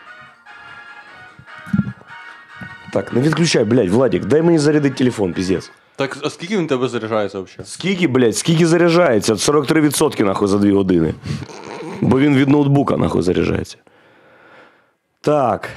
[2.93, 5.71] Так, не відключай, блядь, Владик, дай мені зарядити телефон, піздець.
[5.97, 7.69] Так, а скільки він тебе заряджається взагалі?
[7.69, 9.35] Скільки, блядь, скільки заряджається?
[9.35, 11.15] 43% нахуй за 2 години.
[12.01, 13.77] Бо він від ноутбука нахуй заряджається.
[15.21, 15.69] Так.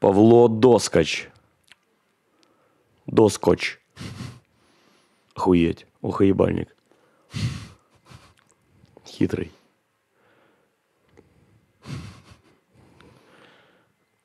[0.00, 1.28] Павло Доскач.
[3.06, 3.80] Доскоч.
[5.36, 5.86] Охуєть.
[6.02, 6.76] Охуєбальник.
[9.04, 9.50] Хитрий.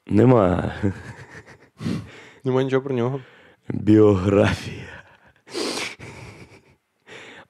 [0.08, 0.74] Нема.
[2.43, 3.22] Нема нічого про нього.
[3.70, 5.03] Біографія.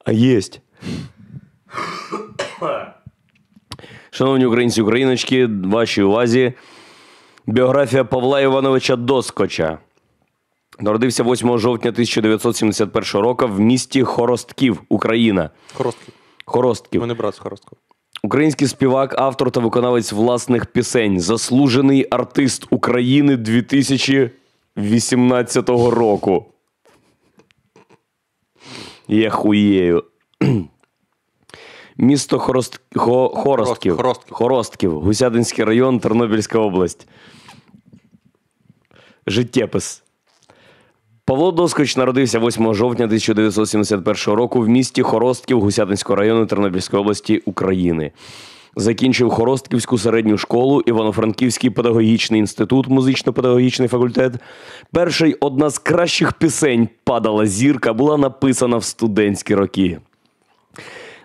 [0.04, 0.60] А єсть.
[4.10, 6.52] Шановні українці і україночки, вашій увазі.
[7.47, 9.77] Біографія Павла Івановича Доскоча.
[10.79, 15.49] Народився 8 жовтня 1971 року в місті Хоростків, Україна.
[15.73, 16.13] Хоростків.
[16.45, 17.01] Хоростків.
[17.01, 17.81] мене брат з Хоросткова.
[18.23, 21.19] Український співак, автор та виконавець власних пісень.
[21.19, 26.45] Заслужений артист України 2018 року.
[29.07, 30.03] Я хуєю.
[31.97, 32.81] Місто Хорост...
[32.95, 33.29] Хо...
[33.29, 33.95] Хоростків.
[33.97, 34.33] Хоростків.
[34.33, 34.99] Хоростків.
[34.99, 37.07] Гусядинський район, Тернопільська область.
[39.27, 40.03] Життєпис.
[41.25, 48.11] Павло Доскоч народився 8 жовтня 1971 року в місті Хоростків Гусятинського району Тернопільської області України.
[48.75, 54.33] Закінчив Хоростківську середню школу, Івано-Франківський педагогічний інститут, музично-педагогічний факультет.
[54.91, 59.99] Перший одна з кращих пісень Падала зірка була написана в студентські роки.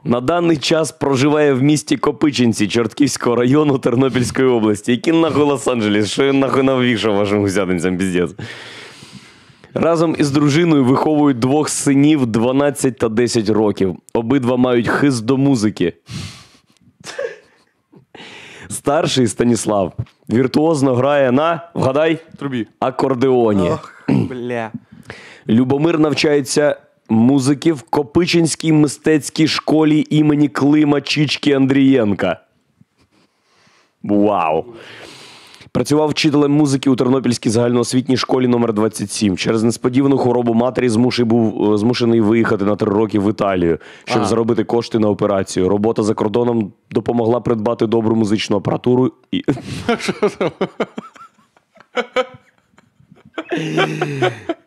[0.04, 4.92] На даний час проживає в місті Копичинці Чортківського району Тернопільської області.
[4.92, 6.06] Який нахуй Лос-Анджелес?
[6.06, 8.30] Що він нахуй навішав вашим гусятинцям, піздець.
[9.74, 13.96] Разом із дружиною виховують двох синів 12 та 10 років.
[14.14, 15.92] Обидва мають хист до музики.
[18.68, 19.92] Старший Станіслав
[20.30, 22.66] віртуозно грає на, вгадай, Трубі.
[22.80, 23.70] акордеоні.
[24.08, 24.70] Бля.
[25.48, 26.76] Любомир навчається
[27.08, 32.40] музики в Копичинській мистецькій школі імені Клима Чічки Андрієнка.
[34.02, 34.64] Вау!
[35.72, 41.72] Працював вчителем музики у Тернопільській загальноосвітній школі номер 27 Через несподівану хворобу матері змушений був
[41.72, 44.24] е, змушений виїхати на три роки в Італію, щоб А.
[44.24, 45.68] заробити кошти на операцію.
[45.68, 49.44] Робота за кордоном допомогла придбати добру музичну апаратуру і.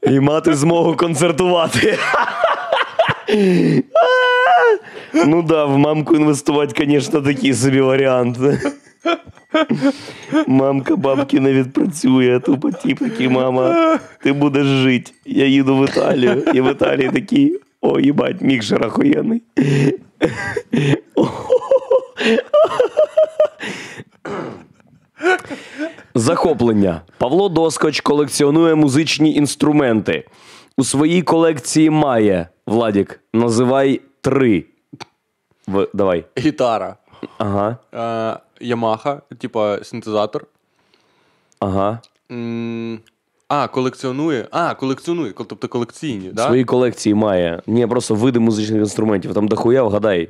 [0.01, 1.97] І мати змогу концертувати.
[5.25, 8.37] Ну да, в мамку інвестувати, звісно, такий собі варіант.
[10.47, 15.11] Мамка бабки не відпрацює, тупо тіп такий, мама, ти будеш жити.
[15.25, 19.41] Я їду в Італію, і в Італії такий, о, їбать, мікшер охуєнний.
[26.15, 27.01] Захоплення.
[27.17, 30.27] Павло Доскоч колекціонує музичні інструменти.
[30.77, 34.65] У своїй колекції має Владік, називай три.
[35.67, 36.25] В, давай.
[36.37, 36.95] Гітара.
[37.37, 37.77] Ага.
[37.93, 40.45] Е, Ямаха, типа синтезатор.
[41.59, 41.99] Ага.
[42.31, 42.99] М,
[43.47, 44.47] А, колекціонує.
[44.51, 46.45] А, колекціонує, кол- тобто колекційні, да?
[46.47, 47.61] своїй колекції має.
[47.67, 49.33] Ні, просто види музичних інструментів.
[49.33, 50.29] Там дохуя, вгадай.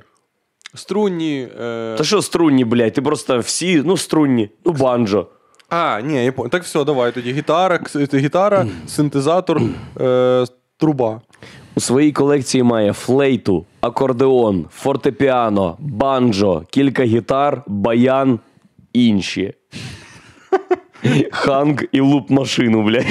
[0.74, 1.48] Струнні.
[1.62, 1.96] Е...
[1.98, 2.94] Та що струнні, блядь?
[2.94, 5.28] Ти просто всі, ну струнні, ну банджо.
[5.70, 6.50] А, ні, я понял.
[6.50, 7.34] Так все, давай тоді.
[7.34, 9.62] Гітара, кс- гітара синтезатор,
[10.02, 10.46] е,
[10.78, 11.22] труба.
[11.76, 18.40] У своїй колекції має флейту, акордеон, фортепіано, банджо, кілька гітар, баян,
[18.94, 19.54] інші.
[21.32, 23.06] Ханг і loop машину, блядь.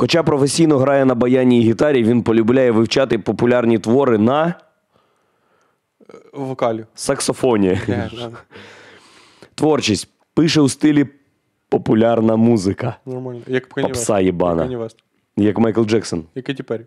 [0.00, 4.54] Хоча професійно грає на баяні і гітарі, він полюбляє вивчати популярні твори на
[6.32, 6.84] вокалі.
[6.94, 7.68] саксофоні.
[7.68, 8.30] Е, да,
[9.54, 11.06] Творчість пише у стилі
[11.68, 13.40] популярна музика, Нормально.
[13.46, 14.88] Як Пса єбана.
[15.36, 16.24] Як Майкл Джексон.
[16.34, 16.86] Як і Перрі.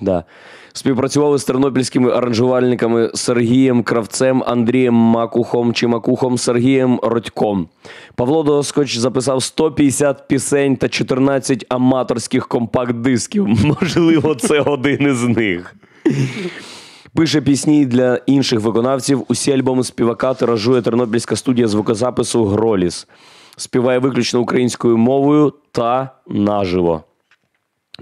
[0.00, 0.24] Да.
[0.72, 7.68] Співпрацювали з тернопільськими аранжувальниками Сергієм Кравцем, Андрієм Макухом чи Макухом Сергієм Родьком.
[8.14, 13.46] Павло Доскоч записав 150 пісень та 14 аматорських компакт-дисків.
[13.64, 15.74] Можливо, це один із них.
[17.14, 19.24] Пише пісні для інших виконавців.
[19.28, 23.06] Усі альбоми співака тиражує тернопільська студія звукозапису Гроліс.
[23.56, 27.02] Співає виключно українською мовою та наживо.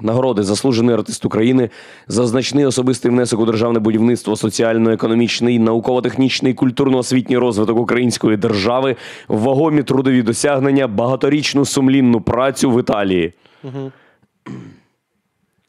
[0.01, 1.71] Нагороди заслужений артист України
[2.09, 8.97] за значний особистий внесок у державне будівництво, соціально-економічний, науково-технічний, культурно-освітній розвиток української держави,
[9.29, 13.33] вагомі трудові досягнення, багаторічну сумлінну працю в Італії.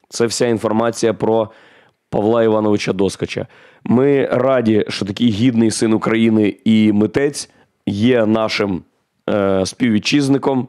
[0.09, 1.49] Це вся інформація про
[2.09, 3.47] Павла Івановича Доскача.
[3.83, 7.49] Ми раді, що такий гідний син України і митець
[7.85, 8.83] є нашим
[9.29, 10.67] е, співвітчизником.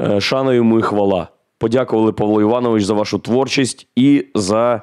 [0.00, 1.28] Е, шана йому і хвала.
[1.64, 4.82] Подякували Павло Іванович за вашу творчість і за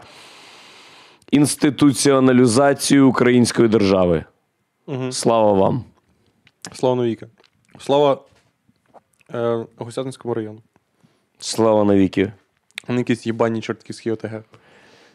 [1.31, 4.25] інституціоналізацію української держави.
[5.11, 5.83] Слава вам!
[6.73, 7.27] Слава навіки.
[7.79, 8.21] Слава
[9.33, 10.59] е, Гусятинському району.
[11.39, 12.31] Слава навіки!
[12.87, 14.43] Вони якісь їбані чортківські ОТГ.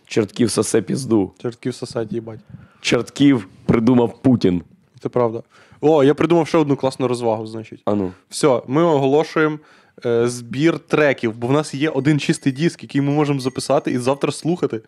[0.07, 1.33] Чортків сосе пізду.
[1.43, 2.41] Чортків сосать, їбать.
[2.81, 4.62] Чортків придумав Путін.
[5.01, 5.43] Це правда.
[5.81, 7.83] О, я придумав ще одну класну розвагу, значить.
[7.85, 8.12] Ану.
[8.29, 9.59] Все, ми оголошуємо
[10.07, 13.99] е, збір треків, бо в нас є один чистий диск, який ми можемо записати і
[13.99, 14.80] завтра слухати.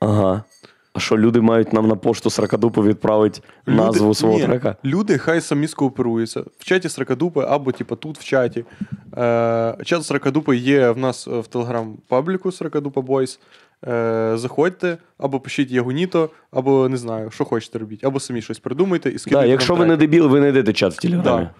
[0.00, 0.44] Ага.
[0.94, 4.76] А що люди мають нам на пошту Сракадупу відправити назву свого ні, трека?
[4.84, 6.40] Люди хай самі скооперуються.
[6.58, 8.64] В чаті Сракадупи або типа тут в чаті.
[9.16, 13.40] Е, чат Сракадупи є в нас в телеграм-пабліку Сракадупа Бойс.
[13.88, 19.10] Е, заходьте, або пишіть Ягуніто, або не знаю, що хочете робіть, або самі щось придумайте
[19.10, 20.00] і Да, якщо ви не треки.
[20.00, 21.44] дебіл, ви не йдете чат в телеграмі.
[21.44, 21.50] Да.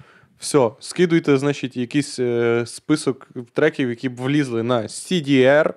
[0.43, 5.75] Все, скидуйте, значить, якийсь е, список треків, які б влізли на CDR.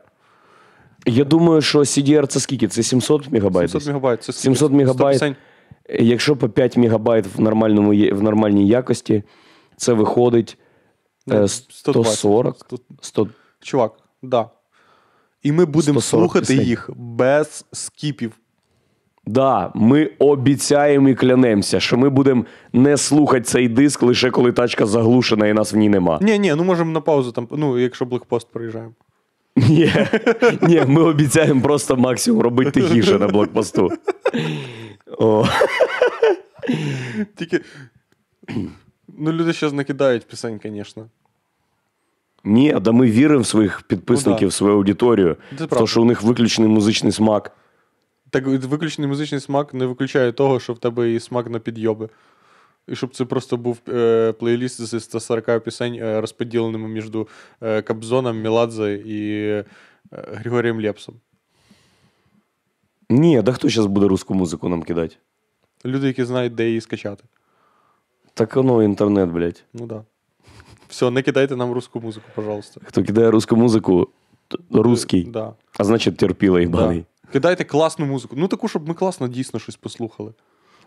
[1.06, 2.68] Я думаю, що CDR це скільки?
[2.68, 3.70] Це 700 мегабайт?
[3.72, 3.88] 700 десь?
[3.88, 4.24] мегабайт.
[4.24, 5.36] Це 700 мегабайт.
[5.90, 9.24] Якщо по 5 мегабайт в, нормальному, є- в нормальній якості,
[9.78, 10.58] це виходить
[11.32, 12.58] е, Ну, 140.
[12.66, 12.80] 100.
[13.02, 13.28] 100...
[13.62, 14.50] Чувак, да.
[15.44, 16.68] І ми будемо 140 слухати пісень.
[16.68, 18.34] їх без скіпів.
[19.28, 24.86] Да, ми обіцяємо і клянемося, що ми будемо не слухати цей диск лише коли тачка
[24.86, 26.20] заглушена і нас в ній нема.
[26.22, 28.94] Ні, ні, ну можемо на паузу там, ну, якщо блокпост проїжджаємо.
[29.56, 29.94] Ні,
[30.62, 33.92] ні, ми обіцяємо просто максимум робити тихіше на блокпосту.
[35.18, 35.46] О,
[37.36, 37.60] Тільки.
[39.18, 41.06] Ну, люди зараз накидають пісень, звісно.
[42.44, 44.48] ні, да ми віримо в своїх підписників, Ну да.
[44.48, 45.36] в свою аудиторію.
[45.50, 45.86] Це в правда.
[45.86, 47.52] те, що у них виключений музичний смак.
[48.30, 52.10] Так виключений музичний смак не виключає того, що в тебе і смак на підйоби.
[52.88, 57.06] І щоб це просто був е, плейліст зі 140 пісень, е, розподіленими між
[57.62, 59.66] е, Кобзоном, Міладзе і е,
[60.12, 61.16] Григорієм Лепсом.
[63.10, 65.16] Ні, да хто зараз буде русську музику нам кидати?
[65.86, 67.24] Люди, які знають, де її скачати.
[68.34, 69.64] Так воно інтернет, блядь.
[69.74, 70.04] Ну да.
[70.88, 72.82] Все, не кидайте нам русську музику, пожалуйста.
[72.84, 74.10] Хто кидає русську музику,
[74.72, 75.54] русський, Да.
[75.78, 77.00] а значить терпіла їбаний.
[77.00, 77.06] Да.
[77.32, 78.36] Кидайте класну музику.
[78.38, 80.34] Ну таку, щоб ми класно дійсно щось послухали.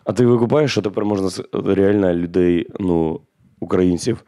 [0.03, 3.21] А ти викупаєш, що тепер можна с- реально людей, ну,
[3.59, 4.23] українців,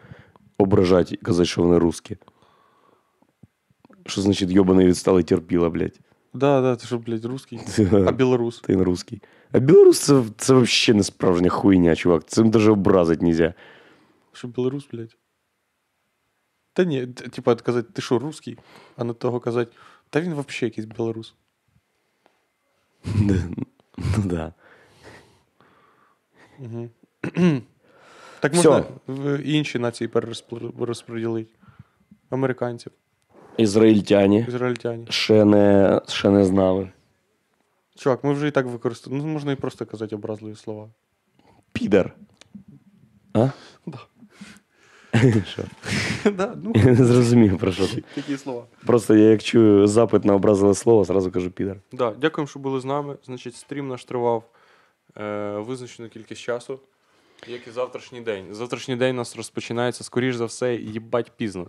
[0.58, 2.18] ображати і казати, що вони русські?
[4.06, 6.00] Що значить йобаний відсталий терпіла, блядь?
[6.34, 7.60] Да, да, ти що, блядь, русський?
[8.08, 8.60] А білорус?
[8.60, 9.22] Ти не русський.
[9.52, 12.26] А білорус це, це взагалі не справжня хуйня, чувак.
[12.26, 13.54] Цим навіть образити нельзя.
[14.34, 15.18] Що білорус, блядь?
[16.74, 18.58] Та ні, т- типа казати, ти що, русський?
[18.98, 19.72] А на того казати,
[20.10, 21.36] та він взагалі якийсь білорус.
[23.06, 24.54] Ну да.
[28.40, 31.52] Так можна в інші нації перерозподілити.
[32.30, 32.92] Американців,
[33.58, 35.06] Ізраїльтяні ізраїльтяні.
[35.10, 36.90] ще не, ще не знали.
[37.96, 39.28] Чувак, ми вже і так використовуємо.
[39.28, 40.90] Ну, можна і просто казати образливі слова.
[41.72, 42.16] Підер.
[43.34, 43.50] А?
[43.86, 43.98] Да.
[45.48, 45.64] Що?
[46.32, 48.04] да, ну, Я не зрозумів, про що ти.
[48.16, 48.64] такі слова.
[48.86, 51.78] Просто я як чую запит на образливе слово, зразу кажу підер.
[51.92, 53.16] Да, дякуємо, що були з нами.
[53.26, 54.44] Значить, стрім наш тривав
[55.18, 56.80] е, визначену кількість часу,
[57.48, 58.46] як і завтрашній день.
[58.52, 61.68] Завтрашній день у нас розпочинається, скоріш за все, їбать пізно.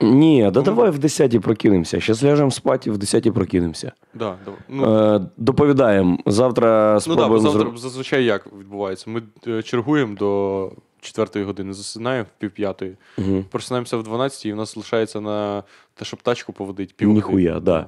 [0.00, 2.00] Ні, да давай в 10 прокинемося.
[2.00, 3.92] Щас ляжемо спати в 10 прокинемося.
[4.14, 4.60] Да, давай.
[4.68, 6.18] Ну, Е, доповідаємо.
[6.26, 9.10] Завтра ну да, спробуємо бо завтра зазвичай як відбувається?
[9.10, 13.44] Ми е, чергуємо до четвертої години, засинаємо в пів п'ятої, Мгм.
[13.50, 15.62] просинаємося в 12 і в нас лишається на
[15.94, 17.08] те, щоб тачку поводити пів.
[17.08, 17.86] Ніхуя, да.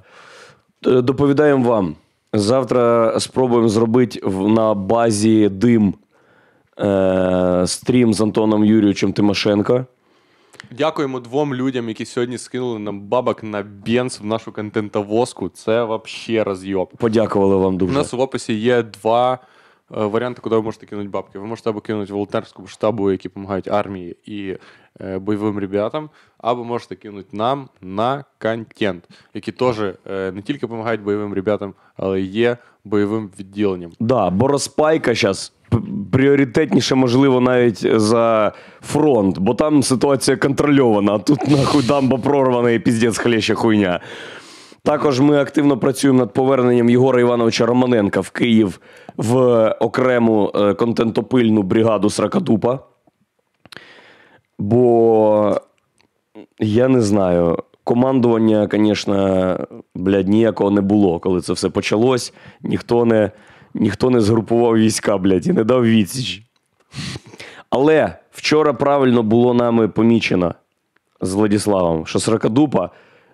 [0.86, 1.96] Е, Доповідаємо вам.
[2.32, 5.94] Завтра спробуємо зробити на базі дим
[6.80, 9.84] е, стрім з Антоном Юрійовичем Тимошенко.
[10.78, 15.48] Дякуємо двом людям, які сьогодні скинули нам бабок на бенз в нашу контентовозку.
[15.48, 16.90] Це вообще розйоб.
[16.96, 17.92] Подякували вам дуже.
[17.92, 19.38] У нас в описі є два
[19.90, 21.38] варіанти, куди ви можете кинути бабки.
[21.38, 24.56] Ви можете або кинути волонтерському штабу, які допомагають армії і
[25.00, 29.04] е, бойовим ребятам, або можете кинути нам на контент,
[29.34, 29.96] які теж е,
[30.32, 33.92] не тільки допомагають бойовим ребятам, але й є бойовим відділенням.
[34.00, 35.52] Да, бо розпайка зараз
[36.12, 38.52] пріоритетніше, можливо, навіть за
[38.82, 44.00] фронт, бо там ситуація контрольована, а тут нахуй дамба прорвана і піздець хлеща хуйня.
[44.82, 48.80] Також ми активно працюємо над поверненням Єгора Івановича Романенка в Київ
[49.20, 52.78] в окрему е, контентопильну бригаду Сракадупа.
[54.58, 55.60] Бо
[56.58, 57.58] я не знаю.
[57.84, 59.58] Командування, звісно,
[59.94, 62.34] блядь, ніякого не було, коли це все почалось.
[62.62, 63.30] Ніхто не,
[63.74, 66.42] ніхто не згрупував війська, блядь, і не дав відсіч.
[67.70, 70.54] Але вчора правильно було нами помічено
[71.20, 72.90] з Владіславом, що Сракадупа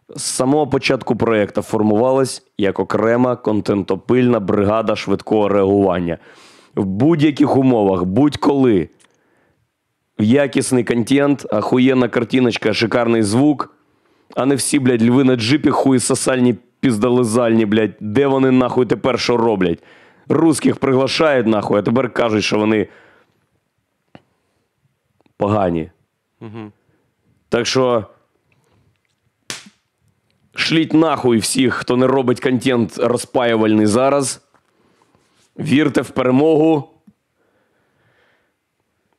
[0.09, 6.19] з самого початку проєкту формувалась як окрема контентопильна бригада швидкого реагування.
[6.75, 8.89] В будь-яких умовах, будь-коли
[10.19, 13.75] якісний контент, ахуєнна картиночка, шикарний звук,
[14.35, 17.95] а не всі, блядь, льви на джипі, хуї сосальні піздализальні, блядь.
[18.01, 19.83] Де вони нахуй тепер що роблять?
[20.29, 22.89] Русських приглашають нахуй, а тепер кажуть, що вони
[25.37, 25.91] погані.
[27.49, 28.07] Так що.
[30.57, 34.41] Шліть нахуй всіх, хто не робить контент розпаювальний зараз.
[35.59, 36.89] Вірте в перемогу.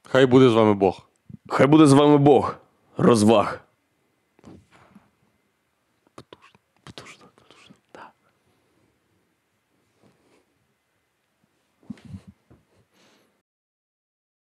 [0.04, 1.10] Хай буде з вами Бог.
[1.50, 2.56] Хай буде з вами Бог.
[2.98, 3.67] Розваг.